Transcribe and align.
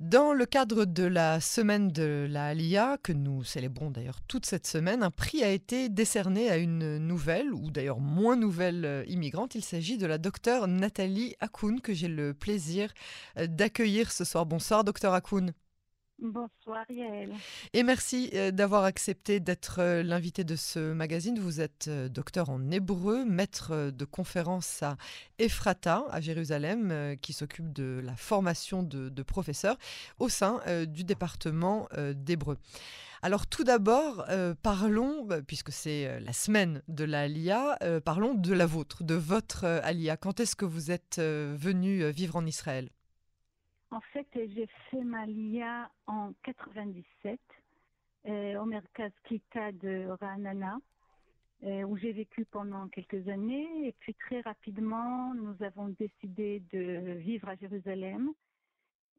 Dans 0.00 0.32
le 0.32 0.46
cadre 0.46 0.84
de 0.84 1.04
la 1.04 1.40
semaine 1.40 1.88
de 1.88 2.26
la 2.28 2.46
Alia, 2.46 2.98
que 3.02 3.12
nous 3.12 3.44
célébrons 3.44 3.90
d'ailleurs 3.90 4.20
toute 4.22 4.46
cette 4.46 4.66
semaine, 4.66 5.02
un 5.02 5.10
prix 5.10 5.44
a 5.44 5.50
été 5.50 5.88
décerné 5.88 6.50
à 6.50 6.56
une 6.56 6.98
nouvelle, 6.98 7.52
ou 7.52 7.70
d'ailleurs 7.70 8.00
moins 8.00 8.36
nouvelle 8.36 8.84
euh, 8.84 9.04
immigrante. 9.06 9.54
Il 9.54 9.62
s'agit 9.62 9.98
de 9.98 10.06
la 10.06 10.18
docteure 10.18 10.66
Nathalie 10.66 11.36
Akoun, 11.40 11.80
que 11.80 11.94
j'ai 11.94 12.08
le 12.08 12.34
plaisir 12.34 12.92
euh, 13.38 13.46
d'accueillir 13.46 14.10
ce 14.10 14.24
soir. 14.24 14.46
Bonsoir, 14.46 14.82
docteur 14.82 15.14
Akoun. 15.14 15.52
Bonsoir 16.22 16.84
Yael. 16.88 17.34
Et 17.72 17.82
merci 17.82 18.30
euh, 18.34 18.52
d'avoir 18.52 18.84
accepté 18.84 19.40
d'être 19.40 19.80
euh, 19.80 20.04
l'invité 20.04 20.44
de 20.44 20.54
ce 20.54 20.92
magazine. 20.92 21.36
Vous 21.36 21.60
êtes 21.60 21.86
euh, 21.88 22.08
docteur 22.08 22.48
en 22.48 22.70
hébreu, 22.70 23.24
maître 23.24 23.90
de 23.90 24.04
conférences 24.04 24.84
à 24.84 24.96
Ephrata, 25.40 26.04
à 26.12 26.20
Jérusalem, 26.20 27.16
qui 27.20 27.32
s'occupe 27.32 27.72
de 27.72 28.00
la 28.04 28.14
formation 28.14 28.84
de, 28.84 29.22
professeurs 29.24 29.76
au 30.20 30.28
sein 30.28 30.60
du 30.86 31.02
département 31.02 31.88
d'hébreu. 32.14 32.58
Alors 33.22 33.46
tout 33.46 33.64
d'abord, 33.64 34.24
parlons, 34.62 35.26
puisque 35.46 35.72
c'est 35.72 36.20
la 36.20 36.32
semaine 36.32 36.82
de 36.86 37.04
la 37.04 37.22
Alia, 37.22 37.78
parlons 38.04 38.34
de 38.34 38.52
la 38.52 38.66
vôtre, 38.66 39.02
de 39.02 39.14
votre 39.14 39.64
Alia. 39.64 40.16
Quand 40.16 40.38
est-ce 40.38 40.54
que 40.54 40.64
vous 40.64 40.90
êtes 40.90 41.18
venu 41.18 42.08
vivre 42.10 42.36
en 42.36 42.46
Israël? 42.46 42.90
En 43.92 44.00
fait, 44.12 44.26
j'ai 44.34 44.66
fait 44.90 45.02
ma 45.02 45.26
LIA 45.26 45.90
en 46.06 46.32
97 46.44 47.38
euh, 48.26 48.58
au 48.58 48.64
Merkaz 48.64 49.12
Kita 49.24 49.72
de 49.72 50.08
Ranana, 50.20 50.78
euh, 51.64 51.82
où 51.82 51.96
j'ai 51.98 52.12
vécu 52.12 52.46
pendant 52.46 52.88
quelques 52.88 53.28
années. 53.28 53.88
Et 53.88 53.92
puis 54.00 54.14
très 54.14 54.40
rapidement, 54.40 55.34
nous 55.34 55.62
avons 55.62 55.88
décidé 55.88 56.62
de 56.72 57.12
vivre 57.18 57.48
à 57.48 57.56
Jérusalem. 57.56 58.32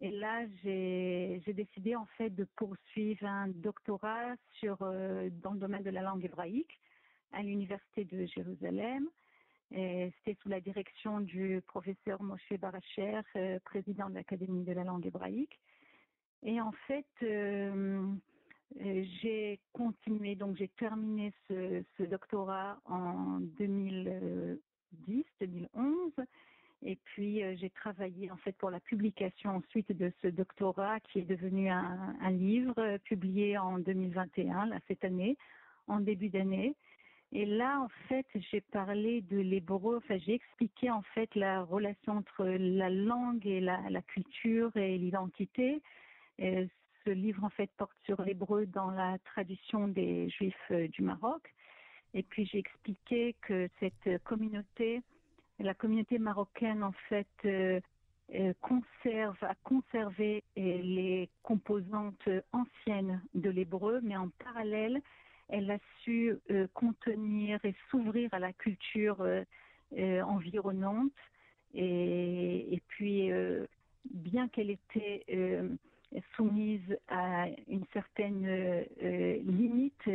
Et 0.02 0.10
là, 0.10 0.46
j'ai 0.64 1.42
décidé 1.48 1.96
en 1.96 2.08
fait 2.18 2.32
de 2.32 2.46
poursuivre 2.56 3.26
un 3.26 3.48
doctorat 3.50 4.36
euh, 4.64 5.30
dans 5.44 5.52
le 5.52 5.60
domaine 5.60 5.84
de 5.84 5.92
la 5.92 6.02
langue 6.02 6.26
hébraïque 6.26 6.80
à 7.32 7.44
l'université 7.44 8.06
de 8.06 8.26
Jérusalem. 8.26 9.08
C'était 9.74 10.38
sous 10.44 10.50
la 10.50 10.62
direction 10.62 11.20
du 11.20 11.60
professeur 11.66 12.22
Moshe 12.22 12.54
Baracher, 12.60 13.22
euh, 13.36 13.58
président 13.66 14.08
de 14.08 14.14
l'Académie 14.14 14.64
de 14.64 14.72
la 14.72 14.84
langue 14.84 15.08
hébraïque. 15.08 15.60
Et 16.44 16.62
en 16.62 16.72
fait, 16.88 17.08
euh, 17.24 18.06
euh, 18.82 19.04
j'ai 19.22 19.60
continué, 19.72 20.36
donc 20.36 20.58
j'ai 20.58 20.68
terminé 20.68 21.34
ce, 21.48 22.04
doctorat 22.04 22.80
en 22.86 23.40
2010, 23.58 25.26
2011. 25.42 26.12
Et 26.86 26.98
puis 26.98 27.42
j'ai 27.58 27.70
travaillé 27.72 28.30
en 28.30 28.38
fait 28.38 28.52
pour 28.58 28.70
la 28.70 28.82
publication 28.82 29.56
ensuite 29.56 29.92
de 29.98 30.12
ce 30.22 30.28
doctorat 30.28 31.00
qui 31.00 31.20
est 31.20 31.26
devenu 31.26 31.70
un, 31.70 32.30
livre 32.30 32.98
publié 33.06 33.58
en 33.58 33.80
2021, 33.80 34.68
là, 34.68 34.80
cette 34.88 35.04
année, 35.06 35.38
en 35.88 36.00
début 36.02 36.30
d'année. 36.30 36.76
Et 37.36 37.46
là, 37.48 37.82
en 37.82 37.90
fait, 38.08 38.28
j'ai 38.52 38.62
parlé 38.62 39.22
de 39.22 39.40
l'hébreu, 39.40 39.98
enfin, 39.98 40.20
j'ai 40.20 40.36
expliqué 40.36 40.92
en 40.92 41.02
fait 41.02 41.34
la 41.34 41.64
relation 41.64 42.18
entre 42.18 42.46
la 42.46 42.92
langue 42.92 43.48
et 43.48 43.60
la, 43.60 44.02
culture 44.04 44.76
et 44.78 45.00
l'identité. 45.00 45.82
Ce 46.38 47.10
livre, 47.10 47.44
en 47.44 47.50
fait, 47.50 47.72
porte 47.76 47.98
sur 48.06 48.22
l'hébreu 48.22 48.68
dans 48.68 48.92
la 48.92 49.18
tradition 49.26 49.88
des 49.88 50.30
Juifs 50.30 50.56
euh, 50.72 50.88
du 50.88 51.02
Maroc. 51.02 51.54
Et 52.14 52.24
puis, 52.24 52.46
j'ai 52.46 52.60
expliqué 52.60 53.36
que 53.42 53.68
cette 53.80 54.24
communauté, 54.24 55.02
la 55.60 55.74
communauté 55.74 56.20
marocaine, 56.20 56.82
en 56.82 56.94
fait, 57.10 57.28
euh, 57.44 57.82
euh, 58.36 58.54
conserve, 58.62 59.38
a 59.42 59.56
conservé 59.64 60.44
les 60.56 61.30
composantes 61.42 62.30
anciennes 62.54 63.22
de 63.34 63.50
l'hébreu, 63.50 64.00
mais 64.02 64.16
en 64.16 64.30
parallèle, 64.30 65.02
elle 65.50 65.70
a 65.72 65.78
su 66.04 66.36
euh, 66.52 66.68
contenir 66.74 67.64
et 67.64 67.76
s'ouvrir 67.90 68.30
à 68.34 68.40
la 68.40 68.54
culture 68.54 69.22
euh, 69.22 69.44
euh, 69.98 70.22
environnante. 70.22 71.12
Et, 71.76 72.82
puis, 72.88 73.32
bien 74.14 74.48
qu'elle 74.48 74.70
était 74.70 75.26
soumise 76.36 77.00
à 77.08 77.48
une 77.68 77.84
certaine 77.94 78.86
limite, 79.02 80.08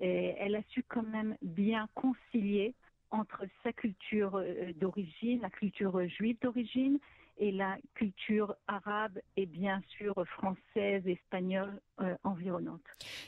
elle 0.00 0.56
a 0.56 0.62
su 0.70 0.82
quand 0.82 1.04
même 1.04 1.36
bien 1.42 1.88
concilier 1.94 2.74
entre 3.12 3.44
sa 3.62 3.72
culture 3.72 4.42
d'origine, 4.80 5.42
la 5.42 5.50
culture 5.50 6.08
juive 6.08 6.38
d'origine, 6.42 6.98
et 7.38 7.52
la 7.52 7.76
culture 7.94 8.54
arabe 8.66 9.18
et 9.36 9.46
bien 9.46 9.82
sûr 9.96 10.14
française, 10.36 11.02
espagnole 11.06 11.80
euh, 12.00 12.14
environnante. 12.24 12.82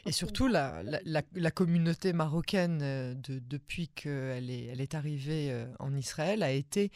Et 0.06 0.12
surtout 0.12 0.48
la, 0.48 0.82
communauté 1.54 2.12
marocaine 2.12 2.80
euh, 2.82 3.14
de, 3.14 3.38
depuis 3.38 3.88
qu'elle 3.88 4.50
est, 4.50 4.66
elle 4.66 4.80
est 4.80 4.94
arrivée 4.94 5.50
euh, 5.50 5.66
en 5.78 5.94
Israël 5.94 6.42
a 6.42 6.50
été 6.50 6.90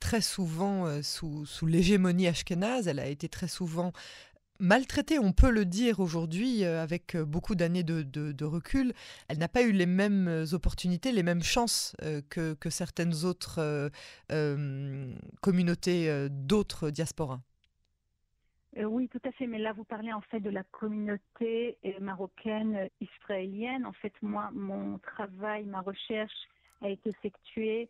très 0.00 0.20
souvent 0.20 1.02
sous, 1.02 1.46
sous 1.46 1.66
l'hégémonie 1.66 2.26
ashkénaze, 2.26 2.88
elle 2.88 2.98
a 2.98 3.06
été 3.06 3.28
très 3.28 3.48
souvent 3.48 3.92
maltraitée, 4.62 5.18
on 5.18 5.32
peut 5.32 5.50
le 5.50 5.64
dire 5.64 6.00
aujourd'hui, 6.00 6.64
euh, 6.64 6.82
avec 6.82 7.16
euh, 7.16 7.24
beaucoup 7.24 7.54
d'années 7.54 7.82
de, 7.82 8.44
recul, 8.44 8.92
elle 9.28 9.38
n'a 9.38 9.48
pas 9.48 9.62
eu 9.62 9.72
les 9.72 9.86
mêmes 9.86 10.28
euh, 10.28 10.54
opportunités, 10.54 11.12
les 11.12 11.22
mêmes 11.22 11.42
chances 11.42 11.94
que, 12.30 12.56
certaines 12.70 13.24
autres 13.24 13.90
communautés 15.40 16.28
d'autres 16.30 16.90
diasporas. 16.90 17.40
oui, 18.76 19.08
tout 19.08 19.20
à 19.24 19.32
fait. 19.32 19.46
Mais 19.46 19.58
là, 19.58 19.72
vous 19.72 19.84
parlez 19.84 20.12
en 20.12 20.20
fait 20.20 20.40
de 20.40 20.50
la 20.50 20.62
communauté 20.64 21.76
marocaine 22.00 22.88
israélienne. 23.00 23.84
En 23.84 23.92
fait, 23.92 24.12
moi, 24.22 24.50
mon 24.52 24.98
travail, 24.98 25.64
ma 25.64 25.80
recherche 25.80 26.32
a 26.82 26.88
été 26.88 27.10
effectuée 27.10 27.88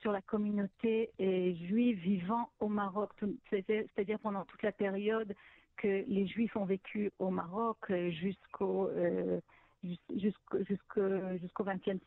sur 0.00 0.12
la 0.12 0.20
communauté 0.20 1.10
juive 1.18 1.98
vivant 1.98 2.50
au 2.58 2.68
Maroc, 2.68 3.10
c'est-à-dire 3.50 4.18
pendant 4.18 4.44
toute 4.44 4.62
la 4.62 4.72
période 4.72 5.34
que 5.80 6.04
les 6.06 6.26
Juifs 6.26 6.54
ont 6.56 6.66
vécu 6.66 7.10
au 7.18 7.30
Maroc 7.30 7.78
euh, 7.90 8.10
jusqu'au 8.10 8.88
euh, 8.88 9.40
XXe 9.82 10.34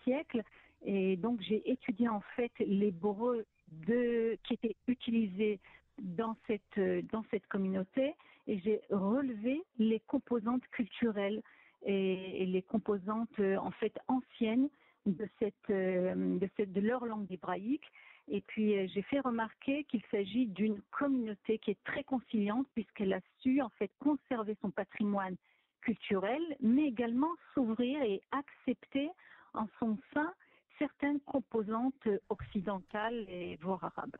siècle. 0.03 0.43
Et 0.85 1.17
donc 1.17 1.41
j'ai 1.41 1.69
étudié 1.69 2.07
en 2.07 2.21
fait 2.35 2.51
l'hébreu 2.59 3.45
de 3.87 4.37
qui 4.43 4.53
était 4.53 4.75
utilisé 4.87 5.59
dans 5.99 6.37
cette 6.47 6.79
dans 7.11 7.23
cette 7.31 7.47
communauté 7.47 8.15
et 8.47 8.59
j'ai 8.59 8.81
relevé 8.89 9.63
les 9.79 9.99
composantes 10.01 10.67
culturelles 10.71 11.41
et, 11.85 12.45
les 12.45 12.61
composantes 12.61 13.39
en 13.39 13.71
fait 13.71 13.97
anciennes 14.07 14.69
de 15.05 15.27
cette 15.39 15.69
de 15.69 16.49
cette 16.55 16.71
de 16.71 16.81
leur 16.81 17.05
langue 17.05 17.31
hébraïque 17.31 17.91
et 18.29 18.41
puis 18.41 18.77
euh, 18.77 18.87
j'ai 18.93 19.01
fait 19.01 19.19
remarquer 19.19 19.83
qu'il 19.85 20.01
s'agit 20.09 20.47
d'une 20.47 20.81
communauté 20.91 21.57
qui 21.59 21.71
est 21.71 21.83
très 21.83 22.03
conciliante 22.03 22.67
puisqu'elle 22.73 23.13
a 23.13 23.19
su 23.39 23.61
en 23.61 23.69
fait 23.69 23.91
conserver 23.99 24.55
son 24.61 24.71
patrimoine 24.71 25.35
culturel, 25.81 26.41
mais 26.61 26.85
également 26.85 27.31
s'ouvrir 27.53 28.01
et 28.01 28.21
accepter 28.31 29.09
en 29.53 29.67
son 29.79 29.97
sein 30.13 30.33
certaines 30.79 31.19
composantes 31.21 32.07
occidentales 32.29 33.25
et 33.29 33.57
voire 33.61 33.83
arabes. 33.83 34.15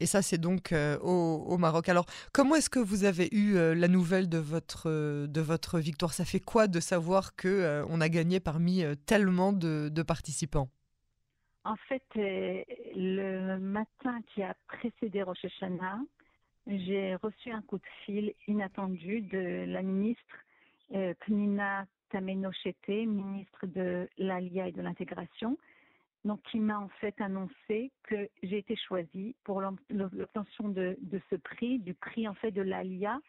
Et 0.00 0.06
ça, 0.06 0.22
c'est 0.22 0.38
donc 0.38 0.72
euh, 0.72 0.98
au, 0.98 1.56
Maroc. 1.58 1.88
Alors, 1.88 2.06
comment 2.32 2.56
est-ce 2.56 2.70
que 2.70 2.78
vous 2.78 3.04
avez 3.04 3.28
eu 3.32 3.56
euh, 3.56 3.74
la 3.74 3.86
nouvelle 3.88 4.28
de 4.28 4.38
votre, 4.38 4.90
de 5.26 5.40
votre 5.40 5.78
victoire? 5.78 6.12
Ça 6.12 6.24
fait 6.24 6.40
quoi 6.40 6.66
de 6.66 6.80
savoir 6.80 7.36
que 7.36 7.84
on 7.88 8.00
a 8.00 8.08
gagné 8.08 8.40
parmi 8.40 8.82
tellement 9.06 9.52
de 9.52 10.02
participants? 10.02 10.70
En 11.64 11.76
fait, 11.76 12.02
euh, 12.16 12.62
le 12.96 13.58
matin 13.58 14.20
qui 14.32 14.42
a 14.42 14.54
précédé 14.66 15.22
Rosh 15.22 15.44
Hashanah, 15.44 16.00
j'ai 16.66 17.16
reçu 17.16 17.50
un 17.50 17.60
coup 17.62 17.76
de 17.76 17.84
fil 18.04 18.32
inattendu 18.48 19.20
de 19.20 19.66
la 19.66 19.82
ministre 19.82 20.22
euh, 20.94 21.12
Pnina 21.20 21.86
Tamenochete, 22.10 22.88
ministre 22.88 23.66
de 23.66 24.08
l'Alia 24.16 24.68
et 24.68 24.72
de 24.72 24.80
l'intégration, 24.80 25.58
donc 26.24 26.42
qui 26.42 26.60
m'a 26.60 26.78
en 26.78 26.88
fait 27.00 27.18
annoncé 27.20 27.90
que 28.04 28.28
j'ai 28.42 28.58
été 28.58 28.76
choisie 28.76 29.34
pour 29.44 29.62
l'obtention 29.90 30.68
de, 30.68 30.96
ce 31.30 31.36
prix, 31.36 31.78
du 31.78 31.94
prix 31.94 32.28
en 32.28 32.34
fait 32.34 32.50
de 32.50 32.62
l'Alia 32.62 33.20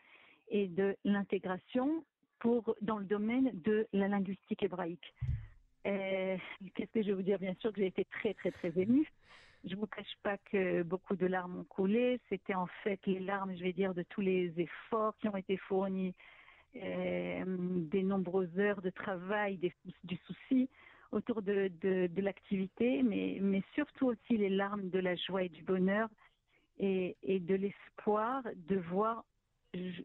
et 0.50 0.68
de 0.68 0.96
l'intégration 1.06 2.04
pour 2.40 2.76
dans 2.82 2.98
le 2.98 3.06
domaine 3.06 3.52
de 3.54 3.88
la 3.94 4.08
linguistique 4.08 4.64
hébraïque. 4.64 5.14
Euh, 5.88 6.38
qu'est-ce 6.76 6.92
que 6.92 7.02
je 7.02 7.08
vais 7.08 7.14
vous 7.14 7.22
dire? 7.22 7.40
Bien 7.40 7.56
sûr 7.60 7.72
que 7.72 7.80
j'ai 7.80 7.88
été 7.88 8.06
très, 8.06 8.34
très, 8.34 8.52
très 8.52 8.72
émue. 8.78 9.10
Je 9.64 9.76
ne 9.76 9.80
vous 9.80 9.88
cache 9.88 10.16
pas 10.24 10.38
que 10.38 10.82
beaucoup 10.84 11.16
de 11.16 11.28
larmes 11.28 11.60
ont 11.60 11.64
coulé. 11.64 12.20
C'était 12.30 12.56
en 12.56 12.68
fait 12.84 13.00
les 13.06 13.20
larmes, 13.20 13.56
je 13.56 13.64
vais 13.64 13.74
dire, 13.74 13.94
de 13.94 14.04
tous 14.04 14.22
les 14.22 14.52
efforts 14.60 15.16
qui 15.20 15.28
ont 15.30 15.38
été 15.38 15.58
fournis, 15.58 16.14
euh, 16.76 17.44
des 17.48 18.04
nombreuses 18.04 18.58
heures 18.60 18.82
de 18.82 18.90
travail, 18.90 19.58
des, 19.58 19.74
du 20.04 20.18
souci 20.26 20.68
autour 21.12 21.42
de, 21.42 21.72
de, 21.82 22.08
de 22.08 22.22
l'activité, 22.22 23.04
mais, 23.04 23.38
mais 23.42 23.64
surtout 23.74 24.08
aussi 24.08 24.38
les 24.38 24.50
larmes 24.50 24.90
de 24.90 25.00
la 25.00 25.16
joie 25.16 25.44
et 25.44 25.50
du 25.50 25.64
bonheur 25.64 26.10
et, 26.80 27.18
et 27.24 27.40
de 27.40 27.56
l'espoir 27.56 28.44
de 28.56 28.78
voir 28.78 29.24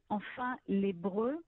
enfin 0.09 0.57
l'hébreu 0.69 1.43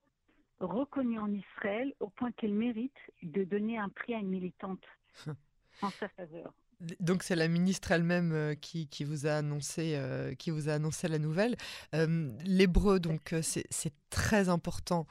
reconnu 0.59 1.19
en 1.19 1.31
Israël 1.31 1.93
au 1.99 2.09
point 2.09 2.31
qu'elle 2.33 2.53
mérite 2.53 2.97
de 3.23 3.43
donner 3.43 3.77
un 3.77 3.89
prix 3.89 4.13
à 4.13 4.19
une 4.19 4.29
militante 4.29 4.83
en 5.81 5.89
sa 5.89 6.09
faveur. 6.09 6.53
Donc 7.01 7.23
c'est 7.23 7.35
la 7.35 7.49
ministre 7.49 7.91
elle-même 7.91 8.31
euh, 8.31 8.55
qui, 8.55 8.87
vous 9.03 9.27
a 9.27 9.31
annoncé 9.31 9.95
euh, 9.95 10.33
qui 10.33 10.49
vous 10.49 10.69
a 10.69 10.73
annoncé 10.73 11.09
la 11.09 11.19
nouvelle. 11.19 11.55
Euh, 11.93 12.31
l'hébreu 12.45 12.99
donc 12.99 13.35
c'est 13.41 13.93
très 14.09 14.49
important 14.49 15.05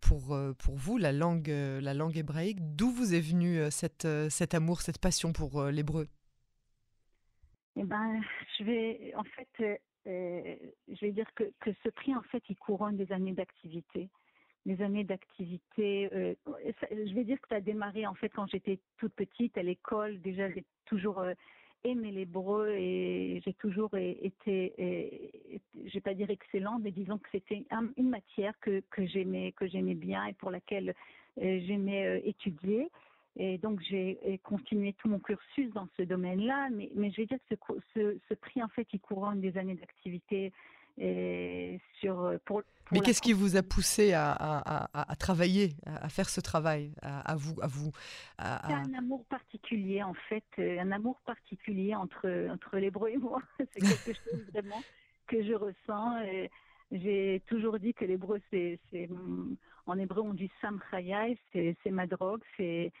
pour 0.00 0.36
pour 0.58 0.74
vous 0.74 0.98
la 0.98 1.12
langue 1.12 1.48
la 1.48 1.94
langue 1.94 2.16
hébraïque. 2.16 2.58
D'où 2.60 2.90
vous 2.90 3.14
est 3.14 3.20
venu 3.20 3.70
cette 3.70 4.08
cet 4.28 4.54
amour 4.54 4.80
cette 4.80 4.98
passion 4.98 5.32
pour 5.32 5.64
l'hébreu 5.64 6.08
Eh 7.76 7.84
ben 7.84 8.20
je 8.58 8.64
vais 8.64 9.14
en 9.16 9.24
fait 9.24 9.80
je 10.04 11.00
vais 11.00 11.12
dire 11.12 11.32
que, 11.36 11.44
que 11.60 11.70
ce 11.84 11.90
prix 11.90 12.14
en 12.14 12.22
fait 12.22 12.42
il 12.48 12.56
couronne 12.56 12.96
des 12.96 13.12
années 13.12 13.32
d'activité 13.32 14.08
des 14.66 14.80
années 14.82 15.04
d'activité. 15.04 16.08
Euh, 16.12 16.34
je 16.90 17.14
vais 17.14 17.24
dire 17.24 17.40
que 17.40 17.48
ça 17.48 17.56
a 17.56 17.60
démarré 17.60 18.06
en 18.06 18.14
fait 18.14 18.28
quand 18.28 18.46
j'étais 18.46 18.78
toute 18.98 19.14
petite 19.14 19.56
à 19.58 19.62
l'école. 19.62 20.20
Déjà, 20.20 20.50
j'ai 20.50 20.64
toujours 20.86 21.18
euh, 21.20 21.34
aimé 21.84 22.12
l'hébreu 22.12 22.70
et 22.70 23.40
j'ai 23.44 23.54
toujours 23.54 23.90
été, 23.96 24.72
je 24.78 25.88
je 25.88 25.94
vais 25.94 26.00
pas 26.00 26.14
dire 26.14 26.30
excellente, 26.30 26.80
mais 26.82 26.92
disons 26.92 27.18
que 27.18 27.28
c'était 27.32 27.64
une 27.96 28.08
matière 28.08 28.54
que, 28.60 28.82
j'aimais 28.98 29.52
que 29.52 29.66
j'aimais 29.66 29.94
bien 29.94 30.26
et 30.26 30.32
pour 30.34 30.50
laquelle 30.50 30.94
euh, 31.42 31.60
j'aimais 31.66 32.22
étudier. 32.24 32.88
Et 33.36 33.58
donc 33.58 33.80
j'ai 33.80 34.38
continué 34.44 34.92
tout 34.92 35.08
mon 35.08 35.18
cursus 35.18 35.72
dans 35.72 35.88
ce 35.96 36.02
domaine-là, 36.02 36.68
mais, 36.70 36.90
je 36.94 37.16
vais 37.16 37.26
dire 37.26 37.38
que 37.48 37.56
ce, 37.94 38.18
ce 38.28 38.34
prix 38.34 38.62
en 38.62 38.68
fait 38.68 38.86
il 38.92 39.00
couronne 39.00 39.40
des 39.40 39.56
années 39.56 39.74
d'activité 39.74 40.52
et 40.98 41.80
sur, 42.00 42.34
pour, 42.44 42.62
Mais 42.90 43.00
qu'est-ce 43.00 43.22
qui 43.22 43.32
vous 43.32 43.56
a 43.56 43.62
poussé 43.62 44.12
à, 44.12 44.32
à, 44.32 45.10
à, 45.10 45.16
travailler, 45.16 45.74
à 45.86 46.08
faire 46.08 46.28
ce 46.28 46.40
travail, 46.40 46.92
à, 47.02 47.34
vous, 47.36 47.60
à 47.62 47.66
vous 47.66 47.92
C'est 48.38 48.72
un 48.74 48.94
amour 48.94 49.24
particulier 49.26 50.02
en 50.02 50.14
fait, 50.28 50.44
euh, 50.58 50.78
un 50.80 50.92
amour 50.92 51.20
particulier 51.24 51.94
entre 51.94 52.48
entre 52.50 52.76
l'hébreu 52.76 53.10
et 53.10 53.16
moi. 53.16 53.40
c'est 53.58 53.80
quelque 53.80 54.12
chose 54.12 54.44
vraiment 54.52 54.82
que 55.26 55.42
je 55.42 55.54
ressens. 55.54 56.22
J'ai 56.90 57.42
toujours 57.46 57.78
dit 57.78 57.94
que 57.94 58.04
l'hébreu, 58.04 58.40
c'est, 58.50 58.78
en 59.86 59.98
hébreu 59.98 60.20
on 60.20 60.34
dit 60.34 60.50
sam 60.60 60.80
c'est, 60.92 61.76
c'est 61.82 61.90
ma 61.90 62.06
drogue, 62.06 62.42
c'est 62.58 62.92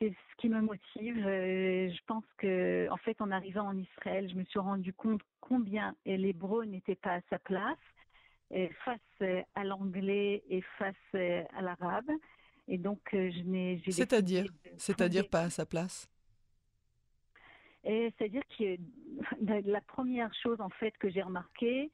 c'est 0.00 0.10
ce 0.10 0.36
qui 0.36 0.48
me 0.48 0.60
motive. 0.60 1.26
Euh, 1.26 1.90
je 1.90 2.00
pense 2.06 2.24
que, 2.38 2.88
en 2.90 2.96
fait, 2.98 3.20
en 3.20 3.30
arrivant 3.30 3.66
en 3.66 3.76
Israël, 3.76 4.28
je 4.30 4.34
me 4.34 4.44
suis 4.44 4.58
rendu 4.58 4.92
compte 4.92 5.22
combien 5.40 5.94
l'hébreu 6.04 6.64
n'était 6.64 6.96
pas 6.96 7.14
à 7.14 7.20
sa 7.30 7.38
place 7.38 7.78
face 8.84 9.44
à 9.54 9.64
l'anglais 9.64 10.44
et 10.48 10.62
face 10.78 10.94
à 11.14 11.62
l'arabe. 11.62 12.10
Et 12.68 12.78
donc, 12.78 13.00
euh, 13.14 13.30
je 13.30 13.42
n'ai. 13.42 13.80
C'est-à-dire, 13.88 14.46
c'est-à-dire 14.76 15.28
pas 15.28 15.42
à 15.42 15.50
sa 15.50 15.66
place? 15.66 16.08
C'est-à-dire 17.84 18.42
que 18.58 18.76
la 19.70 19.80
première 19.80 20.34
chose 20.42 20.60
en 20.60 20.70
fait 20.70 20.90
que 20.98 21.08
j'ai 21.08 21.22
remarqué, 21.22 21.92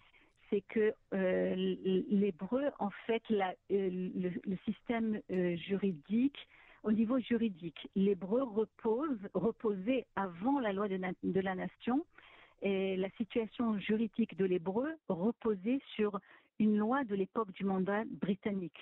c'est 0.49 0.63
que 0.63 0.95
euh, 1.13 1.55
l'hébreu, 2.09 2.71
en 2.79 2.89
fait, 3.07 3.23
la, 3.29 3.55
le, 3.69 4.31
le, 4.45 4.57
système 4.65 5.21
juridique 5.59 6.49
au 6.83 6.93
niveau 6.93 7.19
juridique, 7.19 7.89
l'hébreu 7.95 8.43
repose, 8.43 9.19
reposait 9.35 10.07
avant 10.17 10.59
la 10.59 10.73
loi 10.73 10.89
de, 10.89 11.41
la 11.41 11.55
nation 11.55 12.05
et 12.61 12.97
la 12.97 13.11
situation 13.11 13.79
juridique 13.79 14.37
de 14.37 14.45
l'hébreu 14.45 14.95
reposait 15.09 15.81
sur 15.95 16.19
une 16.59 16.77
loi 16.77 17.05
de 17.05 17.15
l'époque 17.15 17.53
du 17.53 17.65
mandat 17.65 18.05
britannique. 18.21 18.79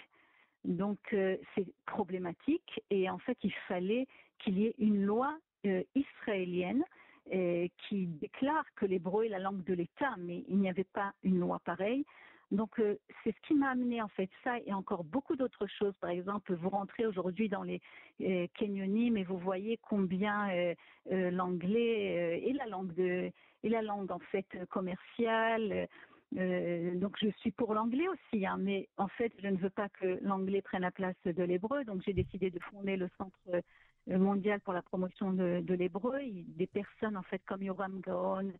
Donc 0.65 0.99
euh, 1.13 1.37
c'est 1.55 1.67
problématique 1.87 2.83
et 2.91 3.09
en 3.09 3.19
fait 3.19 3.39
il 3.43 3.53
fallait 3.69 4.07
qu'il 4.39 4.59
y 4.59 4.67
ait 4.67 4.75
une 4.79 5.05
loi 5.05 5.39
euh, 5.67 5.83
israélienne 5.95 6.85
euh, 7.33 7.69
qui 7.79 8.07
déclare 8.07 8.65
que 8.77 8.87
l'hébreu 8.87 9.25
est 9.25 9.29
la 9.29 9.39
langue 9.39 9.63
de 9.65 9.75
l'État, 9.75 10.15
mais 10.19 10.45
il 10.49 10.59
n'y 10.59 10.69
avait 10.69 10.85
pas 10.85 11.13
une 11.23 11.39
loi 11.39 11.61
pareille. 11.65 12.05
Donc 12.51 12.81
euh, 12.81 12.97
c'est 13.23 13.35
ce 13.35 13.41
qui 13.47 13.55
m'a 13.55 13.71
amené 13.71 14.03
en 14.03 14.09
fait 14.09 14.29
ça 14.43 14.59
et 14.67 14.73
encore 14.73 15.05
beaucoup 15.05 15.37
d'autres 15.37 15.67
choses. 15.67 15.95
Par 16.01 16.11
exemple, 16.11 16.55
vous 16.55 16.69
rentrez 16.69 17.07
aujourd'hui 17.07 17.49
dans 17.49 17.63
les 17.63 17.81
euh, 18.23 18.47
et 18.61 19.25
vous 19.25 19.39
voyez 19.39 19.79
combien 19.79 20.51
euh, 20.51 20.75
euh, 21.13 21.31
l'anglais 21.31 22.43
est 22.45 22.53
la 22.53 22.67
langue 22.67 22.93
de 22.95 23.31
la 23.63 23.83
langue 23.83 24.11
en 24.11 24.19
fait 24.19 24.47
commerciale. 24.69 25.89
donc 26.33 27.17
je 27.21 27.31
suis 27.39 27.51
pour 27.51 27.75
l'anglais 27.75 28.09
aussi, 28.09 28.47
hein, 28.47 28.57
mais 28.59 28.89
en 28.97 29.09
fait 29.09 29.33
je 29.39 29.49
ne 29.49 29.57
veux 29.57 29.71
pas 29.71 29.89
que 29.89 30.19
l'anglais 30.23 30.63
prenne 30.63 30.83
la 30.83 30.91
place 30.91 31.17
de 31.25 31.43
l'hébreu. 31.43 31.85
Donc 31.85 32.03
j'ai 32.05 32.13
décidé 32.13 32.51
de 32.51 32.59
fonder 32.71 32.97
le 32.97 33.09
centre 33.17 33.63
mondial 34.07 34.61
pour 34.61 34.73
la 34.73 34.83
promotion 34.83 35.33
de, 35.33 35.61
de 35.61 35.75
l'hébreu. 35.75 36.19
Des 36.57 36.67
personnes 36.67 37.17
en 37.17 37.23
fait 37.23 37.43
comme 37.47 37.63
Yoram 37.63 38.01
Gaon 38.01 38.53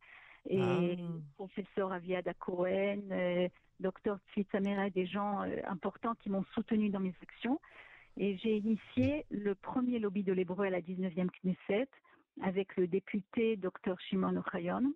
et 0.49 0.61
ah. 0.61 1.03
professeur 1.37 1.93
Aviada 1.93 2.35
Cohen, 2.35 3.01
docteur 3.81 4.19
Tzvitsamera, 4.31 4.91
des 4.91 5.07
gens 5.07 5.43
euh, 5.43 5.57
importants 5.67 6.15
qui 6.17 6.31
m'ont 6.31 6.45
soutenu 6.55 6.91
dans 6.91 7.01
mes 7.01 7.15
actions. 7.23 7.61
Et 8.17 8.37
j'ai 8.39 8.57
initié 8.57 9.25
le 9.31 9.55
premier 9.55 9.99
lobby 9.99 10.23
de 10.23 10.33
l'hébreu 10.33 10.67
à 10.67 10.71
la 10.71 10.81
19e 10.81 11.29
Knesset 11.43 11.89
avec 12.43 12.77
le 12.77 12.87
député 12.87 13.57
docteur 13.57 13.99
Shimon 14.01 14.37
Ochayon. 14.37 14.93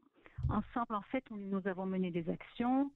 Ensemble, 0.49 0.95
en 0.95 1.03
fait, 1.03 1.25
nous 1.31 1.67
avons 1.67 1.87
mené 1.87 2.11
des 2.11 2.29
actions. 2.29 2.91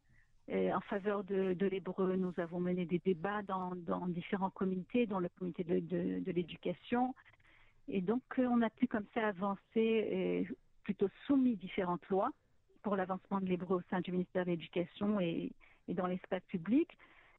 en 0.51 0.81
faveur 0.83 1.25
de, 1.25 1.57
l'hébreu, 1.67 2.17
nous 2.17 2.33
avons 2.39 2.61
mené 2.61 2.85
des 2.85 2.99
débats 2.99 3.43
dans, 3.43 3.75
différents 4.09 4.51
comités, 4.51 5.07
dont 5.07 5.19
le 5.19 5.29
comité 5.39 5.65
de, 5.65 6.31
l'éducation. 6.31 7.15
Et 7.89 8.03
donc, 8.03 8.23
euh, 8.39 8.47
on 8.51 8.61
a 8.61 8.69
pu 8.69 8.87
comme 8.87 9.07
ça 9.15 9.29
avancer, 9.29 10.47
plutôt 10.89 11.11
soumis 11.27 11.57
différentes 11.57 12.09
lois 12.09 12.31
pour 12.83 12.97
l'avancement 12.97 13.43
de 13.43 13.45
l'hébreu 13.45 13.77
au 13.77 13.83
sein 13.91 14.01
du 14.01 14.11
ministère 14.11 14.47
de 14.47 14.53
l'Éducation 14.53 15.21
et, 15.21 15.53
dans 15.89 16.07
l'espace 16.07 16.43
public, 16.49 16.89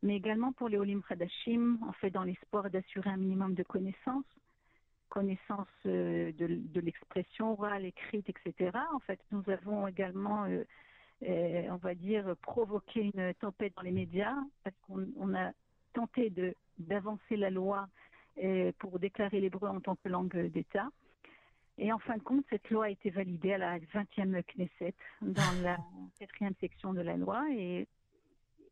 mais 0.04 0.16
également 0.16 0.52
pour 0.52 0.70
les 0.70 0.78
Olim 0.78 1.02
Khadashim, 1.02 1.80
en 1.88 1.94
fait 1.94 2.12
dans 2.12 2.22
l'espoir 2.22 2.70
d'assurer 2.70 3.10
un 3.10 3.18
minimum 3.18 3.56
de 3.56 3.64
connaissances, 3.64 4.32
connaissances 5.10 5.68
euh, 5.88 6.32
de, 6.34 6.80
l'expression 6.80 7.54
orale, 7.54 7.86
écrite, 7.86 8.30
etc. 8.30 8.78
En 8.94 9.00
fait, 9.00 9.20
nous 9.32 9.44
avons 9.48 9.88
également, 9.88 10.44
euh, 10.44 10.64
euh, 11.28 11.68
on 11.72 11.78
va 11.78 11.96
dire, 11.96 12.36
provoqué 12.44 13.02
une 13.02 13.34
tempête 13.40 13.74
dans 13.76 13.82
les 13.82 13.92
médias 13.92 14.36
parce 14.64 14.76
qu'on 14.86 15.34
a 15.34 15.54
tenté 15.94 16.30
de 16.30 16.54
d'avancer 16.78 17.36
la 17.36 17.50
loi 17.50 17.88
pour 18.78 19.00
déclarer 19.00 19.42
l'hébreu 19.42 19.68
en 19.68 19.82
tant 19.82 19.96
que 19.96 20.08
langue 20.08 20.38
d'État. 20.52 20.90
Et 21.80 21.94
en 21.94 22.00
fin 22.00 22.18
de 22.18 22.24
compte, 22.24 22.46
cette 22.50 22.70
loi 22.70 22.86
a 22.86 22.90
été 22.90 23.10
validée 23.10 23.54
à 23.54 23.58
la 23.58 23.80
20e 23.80 24.44
Knesset 24.44 24.94
dans 25.22 25.62
la 25.64 25.78
quatrième 26.20 26.54
section 26.60 26.94
de 26.94 27.02
la 27.02 27.16
loi. 27.16 27.46
Et 27.56 27.88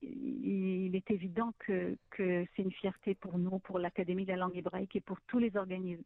il 0.02 0.94
est 0.94 1.10
évident 1.10 1.54
que, 1.60 1.98
que 2.12 2.46
c'est 2.56 2.64
une 2.64 2.72
fierté 2.72 3.16
pour 3.16 3.38
nous, 3.38 3.60
pour 3.60 3.80
l'Académie 3.80 4.26
de 4.26 4.32
la 4.32 4.38
langue 4.38 4.58
hébraïque 4.58 4.96
et 4.98 5.02
pour 5.02 5.20
tous 5.22 5.40
les 5.40 5.56
organismes 5.56 6.04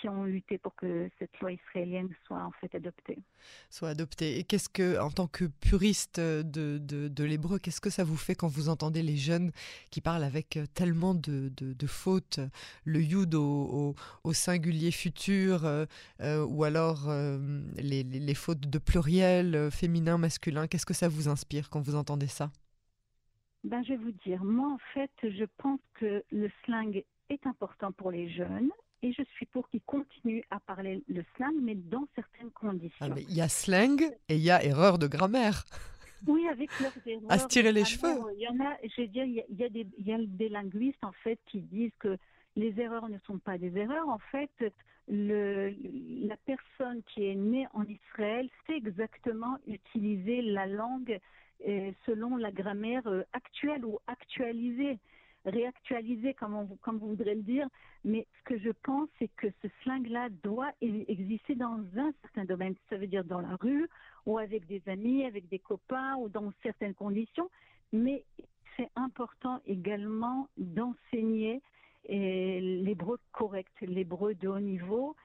qui 0.00 0.08
ont 0.08 0.24
lutté 0.24 0.58
pour 0.58 0.74
que 0.74 1.08
cette 1.18 1.38
loi 1.40 1.52
israélienne 1.52 2.08
soit 2.26 2.42
en 2.42 2.50
fait 2.52 2.74
adoptée. 2.74 3.18
Soit 3.70 3.90
adoptée. 3.90 4.38
Et 4.38 4.44
qu'est-ce 4.44 4.68
que, 4.68 5.00
en 5.00 5.10
tant 5.10 5.26
que 5.26 5.44
puriste 5.44 6.20
de, 6.20 6.78
de, 6.78 7.08
de 7.08 7.24
l'hébreu, 7.24 7.58
qu'est-ce 7.58 7.80
que 7.80 7.90
ça 7.90 8.04
vous 8.04 8.16
fait 8.16 8.34
quand 8.34 8.48
vous 8.48 8.68
entendez 8.68 9.02
les 9.02 9.16
jeunes 9.16 9.52
qui 9.90 10.00
parlent 10.00 10.24
avec 10.24 10.58
tellement 10.74 11.14
de, 11.14 11.50
de 11.56 11.86
fautes, 11.86 12.40
le 12.84 13.00
yud 13.00 13.34
au, 13.34 13.94
au, 14.24 14.32
singulier 14.32 14.90
futur, 14.90 15.64
euh, 15.64 15.84
euh, 16.20 16.44
ou 16.44 16.64
alors 16.64 17.08
euh, 17.08 17.38
les, 17.76 18.02
les, 18.02 18.20
les, 18.20 18.34
fautes 18.34 18.60
de 18.60 18.78
pluriel, 18.78 19.70
féminin, 19.70 20.18
masculin, 20.18 20.66
qu'est-ce 20.66 20.86
que 20.86 20.94
ça 20.94 21.08
vous 21.08 21.28
inspire 21.28 21.70
quand 21.70 21.80
vous 21.80 21.94
entendez 21.94 22.26
ça? 22.26 22.50
Ben, 23.64 23.82
Je 23.84 23.90
vais 23.90 23.96
vous 23.96 24.12
dire, 24.24 24.44
moi 24.44 24.72
en 24.72 24.78
fait, 24.94 25.10
je 25.22 25.44
pense 25.58 25.80
que 25.94 26.22
le 26.30 26.50
slang 26.64 27.02
est 27.28 27.46
important 27.46 27.92
pour 27.92 28.10
les 28.10 28.28
jeunes 28.30 28.70
et 29.02 29.12
je 29.12 29.22
suis 29.34 29.46
pour 29.46 29.68
qu'ils 29.68 29.82
continuent 29.82 30.42
à 30.50 30.60
parler 30.60 31.02
le 31.08 31.24
slang, 31.36 31.54
mais 31.60 31.74
dans 31.74 32.06
certaines 32.14 32.50
conditions. 32.50 32.90
Ah, 33.00 33.08
il 33.16 33.34
y 33.34 33.40
a 33.40 33.48
slang 33.48 34.02
et 34.28 34.36
il 34.36 34.42
y 34.42 34.50
a 34.50 34.64
erreur 34.64 34.98
de 34.98 35.06
grammaire. 35.06 35.64
Oui, 36.26 36.48
avec 36.48 36.70
leurs 36.80 36.92
erreurs. 37.06 37.30
À 37.30 37.38
se 37.38 37.46
tirer 37.46 37.72
les 37.72 37.84
cheveux. 37.84 38.16
Il 38.36 38.40
y 38.40 38.48
en 38.48 38.58
a, 38.58 38.76
je 38.82 39.02
veux 39.02 39.06
dire, 39.06 39.24
il 39.24 39.34
y 39.34 39.62
a, 39.62 39.68
des, 39.68 39.86
il 39.98 40.06
y 40.06 40.12
a 40.12 40.18
des 40.18 40.48
linguistes 40.48 41.04
en 41.04 41.12
fait 41.12 41.38
qui 41.46 41.60
disent 41.60 41.92
que 42.00 42.16
les 42.56 42.80
erreurs 42.80 43.08
ne 43.10 43.18
sont 43.26 43.38
pas 43.38 43.58
des 43.58 43.76
erreurs. 43.76 44.08
En 44.08 44.18
fait, 44.32 44.50
le, 45.08 45.74
la 46.26 46.36
personne 46.38 47.02
qui 47.04 47.26
est 47.26 47.34
née 47.34 47.66
en 47.74 47.84
Israël 47.84 48.48
sait 48.66 48.76
exactement 48.76 49.58
utiliser 49.66 50.40
la 50.40 50.66
langue 50.66 51.20
selon 52.06 52.36
la 52.36 52.52
grammaire 52.52 53.06
euh, 53.06 53.22
actuelle 53.32 53.84
ou 53.84 53.98
actualisée, 54.06 54.98
réactualisée 55.46 56.34
comme, 56.34 56.68
comme 56.82 56.98
vous 56.98 57.08
voudrez 57.08 57.34
le 57.34 57.42
dire. 57.42 57.68
Mais 58.04 58.26
ce 58.38 58.44
que 58.44 58.58
je 58.58 58.70
pense, 58.82 59.08
c'est 59.18 59.30
que 59.36 59.48
ce 59.62 59.68
slang-là 59.82 60.28
doit 60.42 60.70
e-, 60.82 61.04
exister 61.08 61.54
dans 61.54 61.80
un 61.96 62.12
certain 62.22 62.44
domaine. 62.44 62.74
Ça 62.90 62.96
veut 62.96 63.06
dire 63.06 63.24
dans 63.24 63.40
la 63.40 63.56
rue 63.56 63.88
ou 64.26 64.38
avec 64.38 64.66
des 64.66 64.82
amis, 64.86 65.24
avec 65.24 65.48
des 65.48 65.58
copains 65.58 66.16
ou 66.16 66.28
dans 66.28 66.52
certaines 66.62 66.94
conditions. 66.94 67.48
Mais 67.92 68.24
c'est 68.76 68.90
important 68.96 69.60
également 69.66 70.48
d'enseigner 70.58 71.62
l'hébreu 72.08 73.18
correct, 73.32 73.72
l'hébreu 73.80 74.34
de 74.34 74.48
haut 74.48 74.60
niveau, 74.60 75.16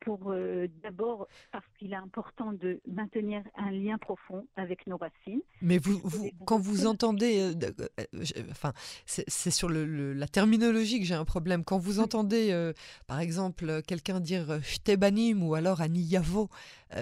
pour 0.00 0.30
euh, 0.30 0.68
d'abord 0.82 1.26
parce 1.52 1.64
qu'il 1.78 1.92
est 1.92 1.96
important 1.96 2.52
de 2.52 2.80
maintenir 2.86 3.42
un 3.56 3.70
lien 3.70 3.98
profond 3.98 4.46
avec 4.56 4.86
nos 4.86 4.96
racines. 4.96 5.42
Mais 5.62 5.78
vous, 5.78 6.00
vous 6.04 6.30
quand 6.46 6.58
vous 6.58 6.86
entendez, 6.86 7.54
euh, 7.54 7.70
euh, 8.00 8.42
enfin, 8.50 8.72
c'est 9.06 9.50
sur 9.50 9.68
le, 9.68 10.12
la 10.12 10.28
terminologie 10.28 11.00
que 11.00 11.06
j'ai 11.06 11.14
un 11.14 11.24
problème. 11.24 11.64
Quand 11.64 11.78
vous 11.78 12.00
entendez, 12.00 12.72
par 13.06 13.20
exemple, 13.20 13.82
quelqu'un 13.82 14.20
dire 14.20 14.60
shtebanim 14.62 15.42
ou 15.42 15.54
alors 15.54 15.80
aniyavo, 15.80 16.48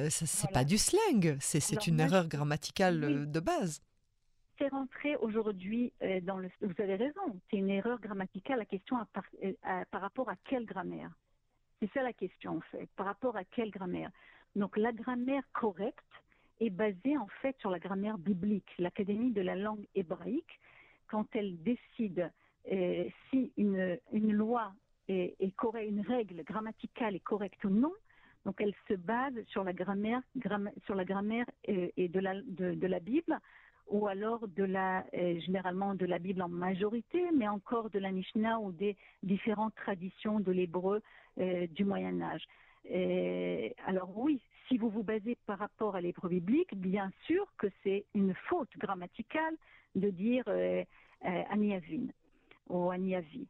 c'est 0.08 0.50
pas 0.52 0.64
du 0.64 0.78
slang, 0.78 1.36
c'est 1.40 1.86
une 1.86 2.00
erreur 2.00 2.28
grammaticale 2.28 3.30
de 3.30 3.40
base. 3.40 3.82
C'est 4.58 4.68
rentré 4.68 5.16
aujourd'hui 5.16 5.92
dans 6.22 6.38
le. 6.38 6.48
Vous 6.60 6.82
avez 6.82 6.96
raison, 6.96 7.20
c'est 7.50 7.56
une 7.56 7.70
erreur 7.70 8.00
grammaticale. 8.00 8.58
La 8.58 8.64
question 8.64 8.96
par 9.90 10.00
rapport 10.00 10.28
à 10.28 10.36
quelle 10.48 10.66
grammaire? 10.66 11.10
C'est 11.82 11.92
ça 11.94 12.02
la 12.04 12.12
question 12.12 12.58
en 12.58 12.60
fait. 12.60 12.88
Par 12.94 13.06
rapport 13.06 13.36
à 13.36 13.42
quelle 13.44 13.70
grammaire? 13.70 14.10
Donc 14.54 14.76
la 14.76 14.92
grammaire 14.92 15.42
correcte 15.52 15.98
est 16.60 16.70
basée 16.70 17.16
en 17.18 17.26
fait 17.40 17.56
sur 17.58 17.70
la 17.70 17.80
grammaire 17.80 18.18
biblique. 18.18 18.70
L'Académie 18.78 19.32
de 19.32 19.40
la 19.40 19.56
langue 19.56 19.84
hébraïque, 19.96 20.60
quand 21.08 21.26
elle 21.34 21.60
décide 21.62 22.30
euh, 22.70 23.04
si 23.28 23.52
une, 23.56 23.98
loi 24.12 24.72
est, 25.08 25.56
correcte, 25.56 25.90
une 25.90 26.02
règle 26.02 26.44
grammaticale 26.44 27.16
est 27.16 27.20
correcte 27.20 27.64
ou 27.64 27.70
non, 27.70 27.92
donc 28.44 28.60
elle 28.60 28.74
se 28.86 28.94
base 28.94 29.34
sur 29.46 29.64
la 29.64 29.72
grammaire, 29.72 30.22
sur 30.84 30.94
la 30.94 31.04
grammaire 31.04 31.46
euh, 31.68 31.88
de, 31.96 32.20
la, 32.20 32.40
de 32.42 32.86
la 32.86 33.00
Bible 33.00 33.40
ou 33.92 34.06
alors 34.06 34.40
euh, 34.44 35.40
généralement 35.40 35.94
de 35.94 36.06
la 36.06 36.18
Bible 36.18 36.42
en 36.42 36.48
majorité, 36.48 37.22
mais 37.36 37.46
encore 37.46 37.90
de 37.90 37.98
la 37.98 38.10
Mishnah 38.10 38.58
ou 38.58 38.72
des 38.72 38.96
différentes 39.22 39.74
traditions 39.74 40.40
de 40.40 40.50
l'hébreu 40.50 41.02
euh, 41.38 41.66
du 41.68 41.84
Moyen 41.84 42.20
Âge. 42.22 42.44
alors 43.86 44.10
oui, 44.16 44.40
si 44.66 44.78
vous 44.78 44.88
vous 44.88 45.02
basez 45.02 45.36
par 45.46 45.58
rapport 45.58 45.94
à 45.94 46.00
l'hébreu 46.00 46.30
biblique, 46.30 46.74
bien 46.74 47.12
sûr 47.26 47.46
que 47.58 47.66
c'est 47.82 48.04
une 48.14 48.34
faute 48.48 48.74
grammaticale 48.78 49.56
de 49.94 50.08
dire 50.10 50.44
euh, 50.48 50.82
euh 51.26 51.98
ou 52.70 52.90
aniavi. 52.90 53.46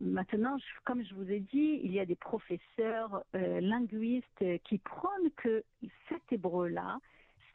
maintenant, 0.00 0.56
comme 0.84 1.04
je 1.04 1.14
vous 1.14 1.28
ai 1.32 1.40
dit, 1.40 1.80
il 1.82 1.92
y 1.92 1.98
a 1.98 2.06
des 2.06 2.14
professeurs 2.14 3.24
linguistes 3.32 4.44
qui 4.62 4.78
prônent 4.78 5.32
que 5.36 5.64
cet 6.08 6.22
hébreu-là, 6.30 7.00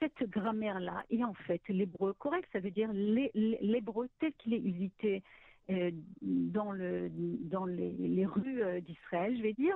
cette 0.02 0.30
grammaire-là 0.30 1.04
est 1.10 1.24
en 1.24 1.34
fait 1.34 1.62
l'hébreu 1.70 2.14
correct, 2.14 2.50
ça 2.52 2.60
veut 2.60 2.72
dire 2.72 2.90
l'hébreu 2.94 4.10
tel 4.20 4.34
qu'il 4.34 4.54
est 4.54 4.60
usité 4.60 5.24
euh, 5.70 5.92
dans, 6.22 6.72
le, 6.72 7.10
dans 7.12 7.66
les, 7.66 8.26
rues 8.26 8.64
euh, 8.64 8.82
d'Israël, 8.82 9.38
je 9.38 9.44
vais 9.44 9.54
dire, 9.54 9.76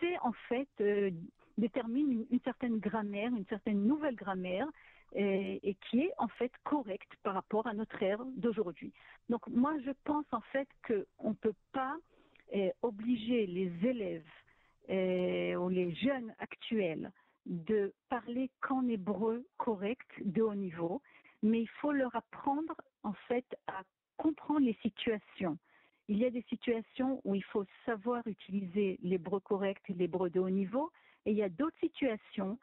c'est 0.00 0.18
en 0.20 0.32
fait 0.48 0.68
euh, 0.80 1.10
détermine 1.56 2.26
une, 2.30 2.40
certaine 2.40 2.78
grammaire, 2.78 3.30
une 3.34 3.46
certaine 3.46 3.84
nouvelle 3.86 4.16
grammaire, 4.16 4.66
et, 5.12 5.76
qui 5.88 6.02
est 6.02 6.12
en 6.18 6.28
fait 6.28 6.52
correcte 6.62 7.10
par 7.24 7.34
rapport 7.34 7.66
à 7.66 7.74
notre 7.74 8.00
ère 8.00 8.24
d'aujourd'hui. 8.36 8.92
Donc 9.28 9.44
moi, 9.48 9.74
je 9.84 9.90
pense 10.04 10.24
en 10.30 10.40
fait 10.52 10.68
qu'on 10.86 11.30
ne 11.30 11.34
peut 11.34 11.54
pas 11.72 11.96
obliger 12.82 13.48
les 13.48 13.72
élèves 13.82 15.58
ou 15.58 15.68
les 15.68 15.92
jeunes 15.96 16.32
actuels 16.38 17.10
de 17.50 17.92
parler 18.08 18.48
qu'en 18.60 18.86
hébreu 18.88 19.44
correct 19.58 20.08
de 20.24 20.40
haut 20.40 20.54
niveau, 20.54 21.02
mais 21.42 21.60
il 21.60 21.68
faut 21.68 21.92
leur 21.92 22.14
apprendre 22.14 22.74
en 23.02 23.12
fait 23.28 23.44
à 23.66 23.82
comprendre 24.16 24.60
les 24.60 24.78
situations. 24.82 25.58
Il 26.08 26.18
y 26.18 26.24
a 26.24 26.30
des 26.30 26.44
situations 26.48 27.20
où 27.24 27.34
il 27.34 27.44
faut 27.44 27.64
savoir 27.84 28.26
utiliser 28.26 28.98
l'hébreu 29.02 29.40
correct 29.40 29.82
et 29.88 29.94
l'hébreu 29.94 30.30
de 30.30 30.38
haut 30.38 30.50
niveau, 30.50 30.90
et 31.26 31.32
il 31.32 31.36
y 31.36 31.42
a 31.42 31.48
d'autres 31.48 31.78
situations 31.80 32.56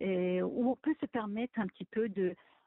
euh, 0.00 0.40
où 0.40 0.70
on 0.70 0.76
peut 0.76 0.94
se 1.00 1.06
permettre 1.06 1.60
un 1.60 1.68
petit 1.68 1.84
peu 1.84 2.08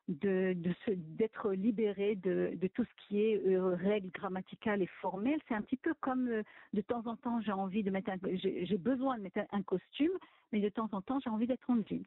d'être 0.08 1.51
libéré 1.51 2.15
de, 2.15 2.58
tout 2.74 2.86
ce 2.86 3.05
qui 3.05 3.22
est 3.22 3.46
euh, 3.48 3.75
règles 3.75 4.12
grammaticales 4.12 4.82
et 4.82 4.89
formelles. 5.01 5.39
C'est 5.48 5.55
un 5.55 5.62
petit 5.62 5.77
peu 5.77 5.94
comme 6.00 6.29
euh, 6.29 6.44
de 6.74 6.82
temps 6.82 7.05
en 7.05 7.17
temps 7.17 7.41
j'ai 7.41 7.51
envie 7.51 7.84
de 7.84 7.91
mettre 7.91 8.12
j'ai 8.34 8.77
besoin 8.77 9.17
de 9.17 9.24
mettre 9.24 9.39
un 9.51 9.63
costume, 9.63 10.13
mais 10.52 10.62
de 10.62 10.70
temps 10.70 10.90
en 10.92 11.02
temps 11.02 11.20
j'ai 11.20 11.30
envie 11.30 11.48
d'être 11.48 11.70
en 11.70 11.78
jeans. 11.88 12.06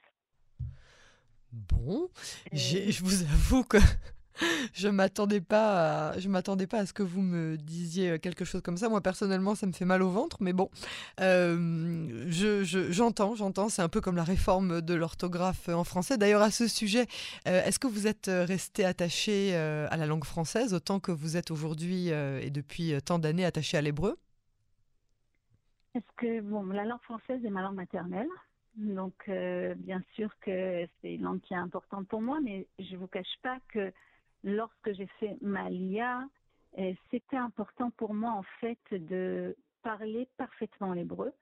Bon, 1.52 2.10
je 2.52 3.02
vous 3.02 3.22
avoue 3.22 3.64
que 3.64 3.78
je 4.74 4.88
m'attendais 4.88 5.40
pas 5.40 6.10
à, 6.10 6.18
je 6.18 6.28
m'attendais 6.28 6.66
pas 6.66 6.80
à 6.80 6.86
ce 6.86 6.92
que 6.92 7.02
vous 7.02 7.22
me 7.22 7.56
disiez 7.56 8.18
quelque 8.18 8.44
chose 8.44 8.60
comme 8.62 8.76
ça. 8.76 8.88
Moi 8.88 9.00
personnellement, 9.00 9.54
ça 9.54 9.66
me 9.66 9.72
fait 9.72 9.84
mal 9.84 10.02
au 10.02 10.10
ventre, 10.10 10.36
mais 10.40 10.52
bon, 10.52 10.70
euh, 11.20 12.26
j'entends, 12.30 13.34
j'entends. 13.34 13.68
C'est 13.68 13.82
un 13.82 13.88
peu 13.88 14.00
comme 14.00 14.16
la 14.16 14.24
réforme 14.24 14.80
de 14.80 14.94
l'orthographe 14.94 15.68
en 15.68 15.84
français. 15.84 16.18
D'ailleurs, 16.18 16.42
à 16.42 16.50
ce 16.50 16.68
sujet, 16.68 17.06
euh, 17.46 17.64
est-ce 17.64 17.78
que 17.78 17.86
vous 17.86 18.06
êtes 18.06 18.30
resté 18.30 18.84
attaché 18.84 19.50
euh, 19.54 19.88
à 19.90 19.96
la 19.96 20.06
langue 20.06 20.24
française 20.24 20.74
autant 20.74 21.00
que 21.00 21.12
vous 21.12 21.36
êtes 21.36 21.50
aujourd'hui 21.50 22.08
et 22.08 22.50
depuis 22.50 22.94
tant 23.04 23.18
d'années 23.18 23.44
attaché 23.44 23.76
à 23.76 23.80
l'hébreu? 23.80 24.18
Est-ce 25.98 26.16
que 26.16 26.40
bon, 26.40 26.64
la 26.66 26.84
langue 26.84 27.02
française 27.02 27.44
est 27.44 27.50
ma 27.50 27.62
langue 27.62 27.76
maternelle. 27.76 28.28
Donc, 28.76 29.28
bien 29.28 30.00
sûr 30.14 30.30
que 30.38 30.86
c'est 31.00 31.14
une 31.14 31.22
langue 31.22 31.40
qui 31.40 31.52
est 31.52 31.56
importante 31.56 32.06
pour 32.06 32.22
moi, 32.22 32.38
mais 32.40 32.68
je 32.78 32.94
ne 32.94 32.98
vous 32.98 33.08
cache 33.08 33.36
pas 33.42 33.58
que 33.68 33.92
lorsque 34.44 34.92
j'ai 34.92 35.08
fait 35.18 35.36
ma 35.40 35.68
LIA, 35.68 36.28
euh, 36.78 36.92
c'était 37.10 37.36
important 37.36 37.90
pour 37.90 38.14
moi 38.14 38.32
en 38.32 38.44
fait 38.60 38.78
de 38.90 39.56
parler 39.82 40.28
parfaitement 40.36 40.92
l'hébreu. 40.92 41.32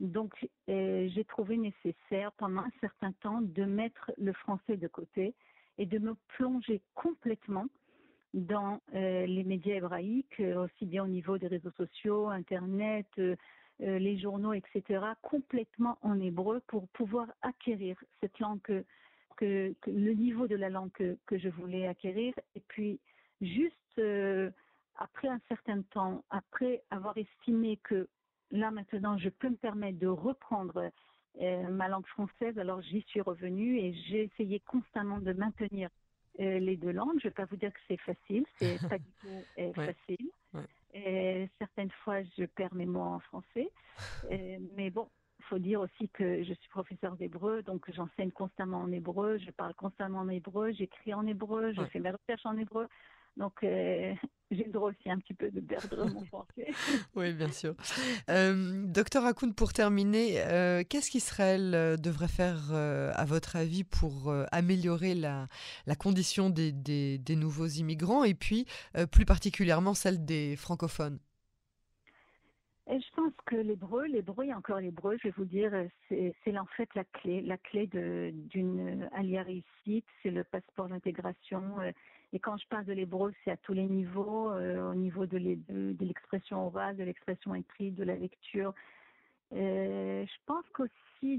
Donc 0.00 0.46
euh, 0.68 1.08
j'ai 1.08 1.24
trouvé 1.24 1.56
nécessaire 1.56 2.32
pendant 2.32 2.62
un 2.62 2.70
certain 2.80 3.12
temps 3.12 3.40
de 3.40 3.64
mettre 3.64 4.12
le 4.16 4.32
français 4.32 4.76
de 4.76 4.86
côté 4.86 5.34
et 5.78 5.86
de 5.86 5.98
me 5.98 6.14
plonger 6.36 6.82
complètement 6.94 7.66
dans 8.34 8.80
euh, 8.94 9.26
les 9.26 9.42
médias 9.42 9.76
hébraïques, 9.76 10.40
aussi 10.40 10.86
bien 10.86 11.04
au 11.04 11.08
niveau 11.08 11.38
des 11.38 11.46
réseaux 11.46 11.72
sociaux, 11.72 12.28
Internet, 12.28 13.06
les 13.80 14.18
journaux, 14.18 14.52
etc., 14.52 15.00
complètement 15.22 15.98
en 16.02 16.18
hébreu 16.20 16.60
pour 16.66 16.88
pouvoir 16.88 17.28
acquérir 17.42 17.96
cette 18.20 18.38
langue 18.40 18.84
que, 19.38 19.74
le 19.86 20.12
niveau 20.12 20.46
de 20.46 20.56
la 20.56 20.68
langue 20.68 20.90
que, 20.92 21.38
je 21.38 21.48
voulais 21.48 21.86
acquérir. 21.86 22.34
Et 22.54 22.60
puis, 22.68 23.00
juste 23.40 23.74
euh, 23.98 24.50
après 24.96 25.28
un 25.28 25.40
certain 25.48 25.82
temps, 25.82 26.24
après 26.30 26.82
avoir 26.90 27.16
estimé 27.16 27.78
que 27.84 28.08
là 28.50 28.70
maintenant, 28.70 29.16
je 29.18 29.28
peux 29.28 29.48
me 29.48 29.56
permettre 29.56 29.98
de 29.98 30.06
reprendre 30.06 30.90
euh, 31.40 31.68
ma 31.68 31.88
langue 31.88 32.06
française, 32.06 32.58
alors 32.58 32.80
j'y 32.82 33.02
suis 33.02 33.20
revenue 33.20 33.78
et 33.78 33.92
j'ai 34.08 34.24
essayé 34.24 34.60
constamment 34.60 35.18
de 35.18 35.32
maintenir 35.32 35.88
euh, 36.40 36.58
les 36.58 36.76
deux 36.76 36.92
langues. 36.92 37.18
Je 37.20 37.28
ne 37.28 37.30
vais 37.30 37.34
pas 37.34 37.44
vous 37.44 37.56
dire 37.56 37.72
que 37.72 37.80
c'est 37.86 38.00
facile, 38.00 38.44
c'est 38.58 38.78
pas 38.88 38.98
du 38.98 39.12
tout 39.20 39.72
facile. 39.74 40.30
Et 41.06 41.48
certaines 41.58 41.90
fois, 42.02 42.22
je 42.36 42.44
perds 42.44 42.74
mes 42.74 42.86
mots 42.86 43.00
en 43.00 43.20
français. 43.20 43.70
mais 44.76 44.90
bon, 44.90 45.08
faut 45.48 45.58
dire 45.58 45.80
aussi 45.80 46.08
que 46.10 46.42
je 46.44 46.52
suis 46.52 46.68
professeur 46.68 47.16
d'hébreu, 47.16 47.62
donc 47.62 47.90
j'enseigne 47.92 48.30
constamment 48.30 48.78
en 48.78 48.92
hébreu, 48.92 49.38
je 49.38 49.50
parle 49.50 49.74
constamment 49.74 50.20
en 50.20 50.28
hébreu, 50.28 50.72
j'écris 50.72 51.14
en 51.14 51.26
hébreu, 51.26 51.72
je 51.72 51.84
fais 51.86 52.00
mes 52.00 52.10
recherches 52.10 52.44
en 52.44 52.56
hébreu. 52.56 52.86
Donc, 53.38 53.52
euh, 53.62 54.14
j'ai 54.50 54.64
le 54.64 54.72
droit 54.72 54.90
aussi 54.90 55.08
un 55.08 55.18
petit 55.18 55.34
peu 55.34 55.50
de 55.50 55.60
perdre 55.60 56.06
mon 56.12 56.24
français. 56.26 56.66
oui, 57.14 57.32
bien 57.32 57.50
sûr. 57.50 57.74
Euh, 58.28 58.84
docteur 58.86 59.24
Akoun, 59.24 59.54
pour 59.54 59.72
terminer, 59.72 60.40
euh, 60.40 60.82
qu'est-ce 60.88 61.10
qu'Israël 61.10 61.96
devrait 62.00 62.28
faire, 62.28 62.72
à 62.72 63.24
votre 63.24 63.56
avis, 63.56 63.84
pour 63.84 64.32
améliorer 64.52 65.14
la, 65.14 65.46
la 65.86 65.94
condition 65.94 66.50
des, 66.50 66.72
des, 66.72 67.18
des, 67.18 67.36
nouveaux 67.36 67.66
immigrants 67.66 68.24
et 68.24 68.34
puis 68.34 68.66
plus 69.12 69.24
particulièrement 69.24 69.94
celle 69.94 70.24
des 70.24 70.56
francophones? 70.56 71.18
Et 72.90 72.98
je 73.00 73.10
pense 73.14 73.34
que 73.44 73.56
l'hébreu, 73.56 74.06
l'hébreu 74.06 74.46
et 74.46 74.54
encore 74.54 74.80
l'hébreu, 74.80 75.18
je 75.22 75.28
vais 75.28 75.34
vous 75.36 75.44
dire, 75.44 75.72
c'est 76.08 76.58
en 76.58 76.66
fait 76.76 76.88
la 76.94 77.04
clé, 77.04 77.42
la 77.42 77.58
clé 77.58 77.86
d'une 77.86 79.08
alliée 79.12 79.42
réussite, 79.42 80.06
c'est 80.22 80.30
le 80.30 80.42
passeport 80.42 80.88
d'intégration. 80.88 81.62
Euh, 82.32 82.36
et 82.36 82.38
quand 82.38 82.56
je 82.56 82.66
parle 82.68 82.84
de 82.84 82.92
l'hébreu, 82.92 83.32
c'est 83.44 83.50
à 83.50 83.56
tous 83.56 83.72
les 83.72 83.86
niveaux, 83.86 84.50
euh, 84.50 84.90
au 84.90 84.94
niveau 84.94 85.26
de 85.26 85.38
l'expression 86.04 86.66
orale, 86.66 86.96
de 86.96 87.04
l'expression 87.04 87.54
écrite, 87.54 87.94
de 87.94 88.04
la 88.04 88.16
lecture. 88.16 88.74
Euh, 89.52 90.26
je 90.26 90.36
pense 90.46 90.64
qu'aussi 90.74 91.38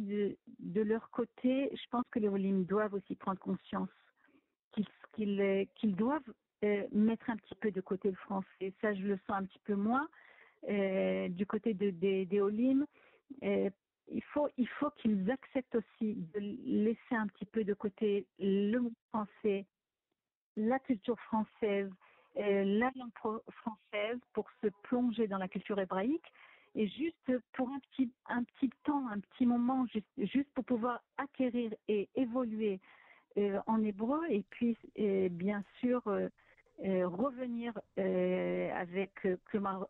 de, 0.60 0.82
leur 0.82 1.10
côté, 1.12 1.70
je 1.74 1.90
pense 1.92 2.06
que 2.12 2.20
les 2.20 2.28
Olim 2.28 2.66
doivent 2.66 2.96
aussi 2.96 3.16
prendre 3.16 3.40
conscience 3.40 3.90
qu'ils 4.72 5.68
qu'ils 5.76 5.96
doivent 5.96 6.34
mettre 6.92 7.30
un 7.30 7.38
petit 7.38 7.56
peu 7.56 7.72
de 7.72 7.82
côté 7.82 8.10
le 8.10 8.16
français. 8.16 8.74
Ça, 8.82 8.94
je 8.94 9.02
le 9.02 9.18
sens 9.28 9.38
un 9.38 9.46
petit 9.46 9.60
peu 9.60 9.76
moins. 9.76 10.08
Euh, 10.68 11.30
du 11.30 11.46
côté 11.46 11.74
de, 11.74 11.92
des 11.92 12.42
Olim, 12.42 12.86
euh, 13.44 13.70
il 14.12 14.22
faut 14.24 14.90
qu'ils 14.98 15.30
acceptent 15.32 15.76
aussi 15.76 16.16
de 16.34 16.40
laisser 16.40 17.16
un 17.16 17.28
petit 17.28 17.46
peu 17.46 17.64
de 17.64 17.74
côté 17.74 18.26
le 18.40 18.92
français, 19.10 19.66
la 20.60 20.80
culture 20.80 21.20
française, 21.22 21.90
la 22.36 22.92
langue 22.96 23.42
française 23.50 24.20
pour 24.34 24.48
se 24.62 24.68
plonger 24.84 25.28
dans 25.28 25.38
la 25.38 25.48
culture 25.48 25.80
hébraïque. 25.80 26.32
Et 26.76 26.88
juste 26.88 27.32
pour 27.54 27.70
un 27.70 27.80
petit, 27.80 28.12
un 28.28 28.44
petit 28.44 28.70
temps, 28.84 29.08
un 29.10 29.20
petit 29.20 29.46
moment, 29.46 29.86
juste, 30.18 30.48
pour 30.54 30.64
pouvoir 30.66 31.02
acquérir 31.18 31.74
et 31.88 32.08
évoluer 32.16 32.80
euh, 33.38 33.60
en 33.68 33.84
hébreu 33.84 34.22
et 34.30 34.44
puis 34.50 34.76
bien 35.30 35.64
sûr 35.80 36.02
euh, 36.08 36.30
euh, 36.84 37.08
revenir 37.08 37.74
avec 37.96 39.12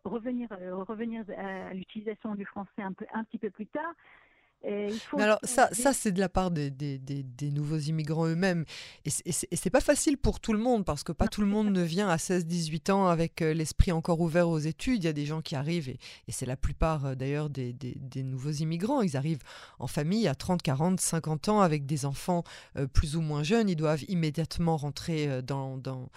revenir 0.04 0.48
revenir 0.84 1.24
à 1.38 1.72
l'utilisation 1.72 2.34
du 2.34 2.44
français 2.44 2.82
un 2.82 2.92
peu 2.92 3.06
un 3.14 3.24
petit 3.24 3.38
peu 3.38 3.48
plus 3.48 3.66
tard 3.66 3.94
alors 5.18 5.38
ça, 5.42 5.70
ça 5.72 5.92
c'est 5.94 6.12
de 6.12 6.20
la 6.20 6.28
part 6.28 6.50
des, 6.50 6.70
des, 6.70 6.98
des, 6.98 7.50
nouveaux 7.50 7.78
immigrants 7.78 8.26
eux-mêmes. 8.26 8.64
Et 9.06 9.32
c'est 9.32 9.70
pas 9.70 9.80
facile 9.80 10.18
pour 10.18 10.38
tout 10.38 10.52
le 10.52 10.58
monde, 10.58 10.84
parce 10.84 11.02
que 11.02 11.12
pas 11.12 11.28
tout 11.28 11.40
le 11.40 11.46
monde 11.46 11.70
ne 11.70 11.82
vient 11.82 12.08
à 12.08 12.16
16-18 12.16 12.92
ans 12.92 13.06
avec 13.06 13.40
euh, 13.40 13.54
l'esprit 13.54 13.92
encore 13.92 14.20
ouvert 14.20 14.48
aux 14.48 14.58
études. 14.58 15.02
Il 15.02 15.06
y 15.06 15.08
a 15.08 15.14
des 15.14 15.24
gens 15.24 15.40
qui 15.40 15.56
arrivent, 15.56 15.88
et, 15.88 15.98
et 16.28 16.32
c'est 16.32 16.46
la 16.46 16.56
plupart 16.56 17.06
euh, 17.06 17.14
d'ailleurs 17.14 17.48
des, 17.48 17.74
nouveaux 18.22 18.50
immigrants. 18.50 19.00
Ils 19.00 19.16
arrivent 19.16 19.42
en 19.78 19.86
famille 19.86 20.28
à 20.28 20.34
30, 20.34 20.60
40, 20.60 21.00
50 21.00 21.48
ans 21.48 21.60
avec 21.60 21.86
des 21.86 22.04
enfants 22.04 22.44
euh, 22.76 22.86
plus 22.86 23.16
ou 23.16 23.22
moins 23.22 23.42
jeunes. 23.42 23.68
Ils 23.70 23.76
doivent 23.76 24.04
immédiatement 24.08 24.76
rentrer 24.76 25.42
dans, 25.42 25.78
dans, 25.78 26.10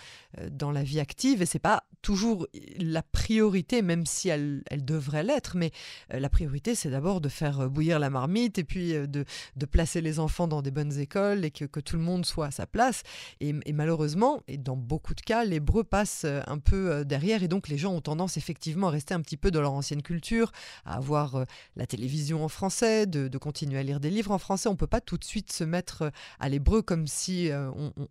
dans 0.52 0.72
la 0.72 0.84
vie 0.84 1.00
active. 1.00 1.42
Et 1.42 1.46
c'est 1.46 1.60
pas 1.60 1.84
toujours 2.02 2.48
la 2.78 3.04
priorité, 3.04 3.82
même 3.82 4.06
si 4.06 4.28
elle, 4.28 4.64
elle 4.70 4.84
devrait 4.84 5.24
l'être. 5.24 5.56
Mais 5.56 5.72
la 6.10 6.30
priorité, 6.30 6.76
c'est 6.76 6.90
d'abord 6.90 7.22
de 7.22 7.30
faire 7.30 7.70
bouillir 7.70 8.00
la 8.00 8.10
marmite 8.10 8.33
et 8.36 8.64
puis 8.64 8.96
euh, 8.96 9.08
de, 9.08 9.26
placer 9.66 10.02
les 10.02 10.20
enfants 10.20 10.48
dans 10.48 10.62
des 10.62 10.72
bonnes 10.72 11.00
écoles 11.00 11.46
et 11.46 11.52
que, 11.52 11.80
tout 11.80 11.96
le 11.96 12.02
monde 12.02 12.26
soit 12.26 12.48
à 12.48 12.52
sa 12.52 12.68
place. 12.68 13.04
Et, 13.40 13.54
malheureusement, 13.74 14.42
et 14.48 14.58
dans 14.58 14.76
beaucoup 14.76 15.16
de 15.16 15.22
cas, 15.22 15.44
l'hébreu 15.46 15.84
passe 15.84 16.24
euh, 16.26 16.42
un 16.48 16.60
peu 16.60 16.92
euh, 16.92 17.04
derrière 17.04 17.44
et 17.44 17.48
donc 17.48 17.70
les 17.70 17.78
gens 17.78 17.94
ont 17.94 18.02
tendance 18.02 18.38
effectivement 18.38 18.88
à 18.88 18.92
rester 18.92 19.14
un 19.14 19.22
petit 19.22 19.38
peu 19.38 19.52
dans 19.52 19.62
leur 19.62 19.74
ancienne 19.74 20.02
culture, 20.02 20.52
à 20.86 20.96
avoir 20.96 21.46
la 21.76 21.86
télévision 21.88 22.44
en 22.44 22.50
français, 22.50 23.06
de, 23.06 23.38
continuer 23.38 23.80
à 23.80 23.84
lire 23.84 24.00
des 24.00 24.10
livres 24.10 24.32
en 24.32 24.38
français. 24.38 24.70
On 24.70 24.76
peut 24.76 24.88
pas 24.88 25.02
tout 25.02 25.18
de 25.18 25.24
suite 25.24 25.52
se 25.52 25.64
mettre 25.64 26.12
à 26.40 26.50
l'hébreu 26.50 26.82
comme 26.82 27.08
si 27.08 27.50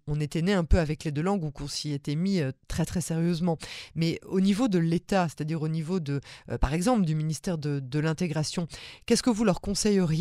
on, 0.06 0.20
était 0.20 0.42
né 0.42 0.52
un 0.52 0.64
peu 0.64 0.78
avec 0.78 1.04
les 1.04 1.10
deux 1.10 1.22
langues 1.22 1.44
ou 1.44 1.50
qu'on 1.50 1.68
s'y 1.68 1.92
était 1.92 2.14
mis 2.14 2.40
très 2.68 2.84
très 2.84 3.00
sérieusement. 3.00 3.56
Mais 3.94 4.18
au 4.26 4.40
niveau 4.40 4.68
de 4.68 4.78
l'État, 4.78 5.28
c'est-à-dire 5.28 5.62
au 5.62 5.68
niveau 5.68 6.00
de, 6.00 6.20
par 6.60 6.74
exemple, 6.74 7.04
du 7.04 7.14
ministère 7.14 7.58
de, 7.58 7.80
de 7.80 7.98
l'intégration, 7.98 8.66
qu'est-ce 9.06 9.22
que 9.22 9.30
vous 9.30 9.44
leur 9.44 9.60
conseilleriez 9.60 10.11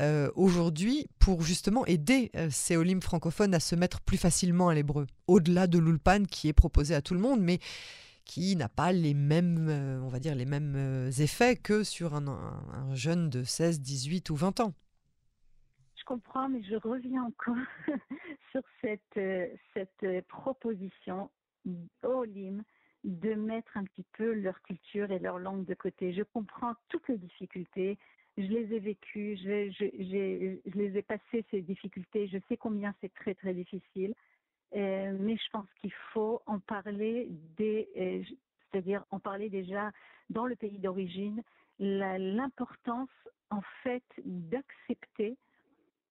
euh, 0.00 0.30
aujourd'hui 0.36 1.08
pour 1.18 1.42
justement 1.42 1.84
aider 1.86 2.30
euh, 2.36 2.48
ces 2.50 2.76
Olim 2.76 3.00
francophones 3.00 3.54
à 3.54 3.60
se 3.60 3.74
mettre 3.74 4.00
plus 4.00 4.16
facilement 4.16 4.68
à 4.68 4.74
l'hébreu, 4.74 5.06
au-delà 5.26 5.66
de 5.66 5.78
l'ulpan 5.78 6.24
qui 6.24 6.48
est 6.48 6.52
proposé 6.52 6.94
à 6.94 7.02
tout 7.02 7.14
le 7.14 7.20
monde, 7.20 7.40
mais 7.40 7.58
qui 8.24 8.54
n'a 8.54 8.68
pas 8.68 8.92
les 8.92 9.14
mêmes, 9.14 9.68
euh, 9.68 10.00
on 10.02 10.08
va 10.08 10.20
dire, 10.20 10.34
les 10.34 10.44
mêmes 10.44 11.10
effets 11.18 11.56
que 11.56 11.82
sur 11.82 12.14
un, 12.14 12.94
jeune 12.94 13.28
de 13.28 13.42
16, 13.42 13.80
18 13.80 14.30
ou 14.30 14.36
20 14.36 14.60
ans. 14.60 14.74
Je 15.96 16.04
comprends, 16.04 16.48
mais 16.48 16.62
je 16.62 16.76
reviens 16.76 17.24
encore 17.24 17.56
sur 18.52 18.62
cette, 18.80 19.20
cette 19.74 20.26
proposition 20.28 21.28
Olim 22.02 22.62
de 23.04 23.34
mettre 23.34 23.76
un 23.76 23.84
petit 23.84 24.04
peu 24.16 24.32
leur 24.32 24.60
culture 24.62 25.10
et 25.10 25.18
leur 25.18 25.38
langue 25.38 25.64
de 25.64 25.74
côté. 25.74 26.12
Je 26.12 26.22
comprends 26.22 26.74
toutes 26.88 27.08
les 27.08 27.18
difficultés, 27.18 27.98
je 28.38 28.46
les 28.46 28.72
ai 28.72 28.78
vécues, 28.78 29.36
je, 29.36 30.70
les 30.78 30.96
ai 30.96 31.02
passées 31.02 31.44
ces 31.50 31.60
difficultés, 31.60 32.28
je 32.28 32.38
sais 32.48 32.56
combien 32.56 32.94
c'est 33.00 33.12
très 33.12 33.34
très 33.34 33.52
difficile, 33.52 34.14
euh, 34.76 35.16
mais 35.18 35.36
je 35.36 35.50
pense 35.52 35.66
qu'il 35.80 35.92
faut 36.12 36.40
en 36.46 36.60
parler 36.60 37.28
des, 37.56 37.88
euh, 37.96 38.22
c'est-à-dire 38.70 39.04
en 39.10 39.18
parler 39.18 39.50
déjà 39.50 39.90
dans 40.30 40.46
le 40.46 40.54
pays 40.54 40.78
d'origine, 40.78 41.42
l'importance 41.80 43.10
en 43.50 43.62
fait 43.82 44.04
d'accepter 44.24 45.36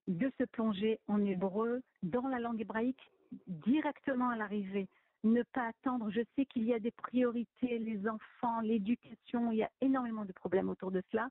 de 0.07 0.29
se 0.37 0.43
plonger 0.43 0.99
en 1.07 1.23
hébreu 1.25 1.81
dans 2.03 2.27
la 2.27 2.39
langue 2.39 2.59
hébraïque 2.59 3.11
directement 3.47 4.29
à 4.29 4.35
l'arrivée. 4.35 4.87
Ne 5.23 5.43
pas 5.43 5.67
attendre. 5.67 6.09
Je 6.11 6.21
sais 6.35 6.45
qu'il 6.45 6.63
y 6.63 6.73
a 6.73 6.79
des 6.79 6.91
priorités, 6.91 7.79
les 7.79 8.07
enfants, 8.07 8.61
l'éducation, 8.61 9.51
il 9.51 9.57
y 9.57 9.63
a 9.63 9.69
énormément 9.81 10.25
de 10.25 10.31
problèmes 10.31 10.69
autour 10.69 10.91
de 10.91 11.01
cela. 11.11 11.29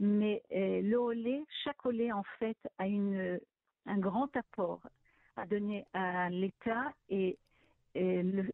Mais 0.00 0.42
euh, 0.50 1.44
chaque 1.62 1.84
olé 1.84 2.10
en 2.10 2.22
fait 2.38 2.56
a 2.78 2.86
une, 2.86 3.38
un 3.84 3.98
grand 3.98 4.34
apport 4.34 4.80
à 5.36 5.46
donner 5.46 5.84
à 5.92 6.30
l'État 6.30 6.92
et, 7.08 7.38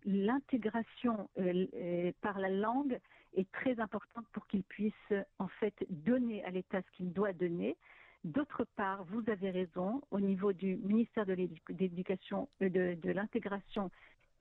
l'intégration 0.07 1.29
euh, 1.39 1.67
euh, 1.75 2.13
par 2.23 2.39
la 2.39 2.49
langue 2.49 2.99
est 3.35 3.51
très 3.53 3.79
importante 3.81 4.25
pour 4.33 4.47
qu'il 4.47 4.63
puisse 4.63 5.13
en 5.39 5.49
fait 5.61 5.75
donner 5.91 6.43
à 6.45 6.51
l'État 6.51 6.81
ce 6.81 6.97
qu'il 6.97 7.13
doit 7.13 7.35
donner. 7.35 7.77
D'autre 8.25 8.65
part, 8.77 9.05
vous 9.05 9.23
avez 9.29 9.51
raison, 9.51 10.01
au 10.11 10.21
niveau 10.21 10.55
du 10.55 10.77
ministère 10.77 11.27
de 11.27 11.35
l'Éducation, 11.35 12.49
de, 12.63 12.95
de 12.95 13.11
l'intégration, 13.11 13.91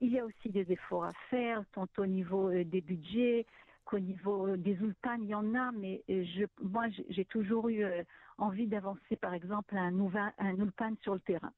il 0.00 0.12
y 0.12 0.18
a 0.18 0.24
aussi 0.24 0.48
des 0.48 0.72
efforts 0.72 1.04
à 1.04 1.12
faire, 1.28 1.62
tant 1.72 1.88
au 1.98 2.06
niveau 2.06 2.50
des 2.50 2.80
budgets, 2.80 3.44
qu'au 3.86 3.98
niveau 3.98 4.48
euh, 4.48 4.56
des 4.58 4.72
ulpan, 4.72 5.16
il 5.22 5.28
y 5.28 5.34
en 5.34 5.54
a, 5.54 5.72
mais 5.72 6.02
euh, 6.10 6.24
je, 6.24 6.44
moi, 6.60 6.86
j'ai 7.08 7.24
toujours 7.24 7.68
eu 7.70 7.84
euh, 7.84 8.02
envie 8.36 8.66
d'avancer, 8.66 9.16
par 9.16 9.32
exemple, 9.32 9.76
un, 9.76 9.94
un 10.38 10.56
ulpan 10.56 10.94
sur 11.00 11.14
le 11.14 11.20
terrain. 11.20 11.52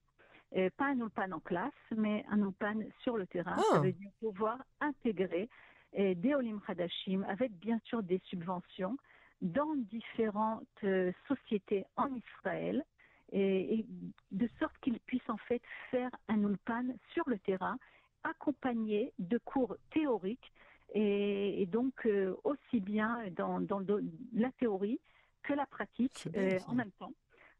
pas 0.76 0.86
un 0.86 0.98
ulpan 0.98 1.32
en 1.32 1.40
classe, 1.40 1.72
mais 1.96 2.24
un 2.30 2.40
ulpan 2.40 2.80
sur 3.00 3.16
le 3.16 3.26
terrain. 3.26 3.56
Ça 3.56 3.64
ah. 3.74 3.78
veut 3.80 3.92
dire 3.92 4.10
pouvoir 4.20 4.58
intégrer 4.80 5.48
des 5.96 6.34
Olim 6.34 6.60
Hadashim 6.68 7.24
avec 7.24 7.50
bien 7.52 7.80
sûr 7.84 8.02
des 8.02 8.20
subventions 8.24 8.98
dans 9.40 9.74
différentes 9.74 10.84
sociétés 11.26 11.86
en 11.96 12.14
Israël 12.14 12.84
et, 13.32 13.86
de 14.30 14.48
sorte 14.58 14.76
qu'ils 14.82 15.00
puissent 15.00 15.30
en 15.30 15.38
fait 15.38 15.62
faire 15.90 16.10
un 16.28 16.42
ulpan 16.42 16.84
sur 17.14 17.26
le 17.26 17.38
terrain 17.38 17.78
accompagné 18.22 19.12
de 19.18 19.38
cours 19.38 19.76
théoriques 19.92 20.52
et, 20.94 21.66
donc 21.66 22.06
euh, 22.06 22.34
aussi 22.44 22.80
bien 22.80 23.18
dans, 23.36 23.60
dans 23.60 23.82
la 24.32 24.50
théorie 24.52 25.00
que 25.42 25.52
la 25.52 25.66
pratique 25.66 26.28
euh, 26.36 26.58
en 26.66 26.74
même 26.74 26.90
temps. 26.92 27.12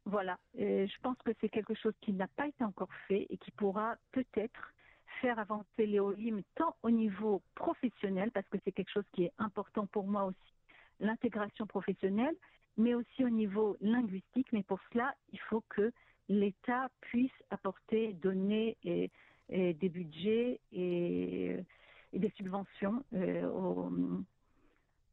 Voilà, 0.05 0.39
je 0.55 1.01
pense 1.03 1.19
que 1.23 1.33
c'est 1.39 1.51
quelque 1.51 1.75
chose 1.75 1.93
qui 2.01 2.15
n'a 2.15 2.29
pas 2.29 2.47
été 2.47 2.65
encore 2.65 2.93
fait 3.09 3.27
et 3.29 3.37
qui 3.37 3.51
pourra 3.51 3.97
peut-être 4.13 4.73
faire 5.21 5.39
avancer 5.39 5.87
l'éolim 5.87 6.43
tant 6.55 6.77
au 6.83 6.91
niveau 6.91 7.43
professionnel, 7.55 8.31
parce 8.31 8.49
que 8.49 8.57
c'est 8.65 8.73
quelque 8.73 8.91
chose 8.91 9.05
qui 9.13 9.25
est 9.25 9.33
important 9.39 9.87
pour 9.87 10.07
moi 10.07 10.25
aussi, 10.25 10.55
l'intégration 11.01 11.67
professionnelle, 11.67 12.35
mais 12.79 12.95
aussi 12.95 13.25
au 13.25 13.29
niveau 13.29 13.77
linguistique. 13.81 14.49
Mais 14.53 14.63
pour 14.63 14.81
cela, 14.93 15.15
il 15.33 15.41
faut 15.41 15.63
que 15.69 15.93
l'État 16.29 16.89
puisse 17.01 17.33
apporter, 17.51 18.13
donner 18.15 18.77
et, 18.85 19.11
des 19.51 19.89
budgets 19.89 20.61
et 20.73 21.57
et 22.13 22.19
des 22.19 22.31
subventions 22.31 23.05
euh, 23.15 23.47
aux, 23.49 23.91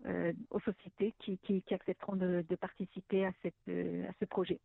euh, 0.06 0.34
aux, 0.50 0.60
sociétés 0.60 1.14
qui, 1.20 1.38
qui, 1.40 1.62
qui 1.62 1.74
accepteront 1.74 2.16
de, 2.16 2.46
de, 2.48 2.56
participer 2.56 3.26
à, 3.26 3.32
cette, 3.42 3.54
euh, 3.70 4.08
à 4.08 4.14
ce 4.20 4.26
projet. 4.26 4.60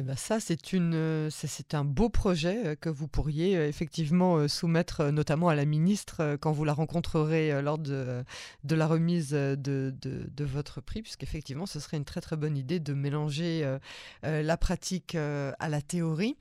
Eh 0.00 0.02
ben 0.02 0.14
ça, 0.14 0.38
c'est 0.38 0.74
euh, 0.74 1.28
un 1.72 1.84
beau 1.84 2.08
projet 2.08 2.66
euh, 2.66 2.74
que 2.76 2.88
vous 2.88 3.08
pourriez 3.08 3.56
euh, 3.56 3.66
effectivement 3.66 4.46
soumettre 4.46 5.10
notamment 5.10 5.48
à 5.48 5.56
la 5.56 5.64
ministre 5.64 6.36
quand 6.40 6.52
vous 6.52 6.64
la 6.64 6.72
rencontrerez 6.72 7.60
lors 7.62 7.78
de, 7.78 8.22
la 8.70 8.86
remise 8.86 9.30
de, 9.30 10.44
votre 10.44 10.80
prix, 10.80 11.02
puisqu'effectivement, 11.02 11.66
ce 11.66 11.80
serait 11.80 11.96
une 11.96 12.04
très 12.04 12.20
très 12.20 12.36
bonne 12.36 12.56
idée 12.56 12.78
de 12.78 12.94
mélanger 12.94 13.78
la 14.22 14.56
pratique 14.56 15.14
à 15.16 15.68
la 15.68 15.82
théorie. 15.82 16.36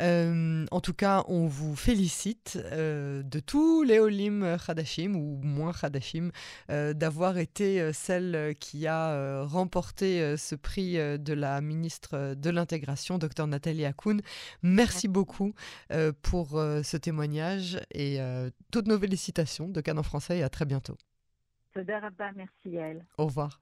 en 0.00 0.80
tout 0.82 0.92
cas, 0.92 1.24
on 1.28 1.46
vous 1.46 1.76
félicite 1.76 2.58
de 2.58 3.40
tous 3.40 3.84
les 3.84 4.00
Olim 4.00 4.56
Khadashim, 4.64 5.14
ou 5.14 5.40
moins 5.42 5.72
Khadashim, 5.72 6.30
d'avoir 6.68 7.38
été 7.38 7.92
celle 7.92 8.54
qui 8.60 8.86
a 8.86 9.44
remporté 9.44 10.36
ce 10.36 10.54
prix 10.54 10.94
de 10.94 11.32
la 11.32 11.60
ministre 11.60 12.34
de 12.34 12.50
l'intégration 12.50 12.97
docteur 13.18 13.46
Nathalie 13.46 13.84
Akoun. 13.84 14.20
Merci 14.62 15.08
beaucoup 15.08 15.54
euh, 15.92 16.12
pour 16.22 16.58
euh, 16.58 16.82
ce 16.82 16.96
témoignage 16.96 17.80
et 17.92 18.20
euh, 18.20 18.50
toutes 18.72 18.86
nos 18.86 18.98
félicitations 18.98 19.68
de 19.68 19.80
Canon 19.80 20.02
français 20.02 20.38
et 20.38 20.42
à 20.42 20.48
très 20.48 20.64
bientôt. 20.64 20.96
Merci 21.76 22.74
elle. 22.74 23.06
Au 23.16 23.26
revoir. 23.26 23.60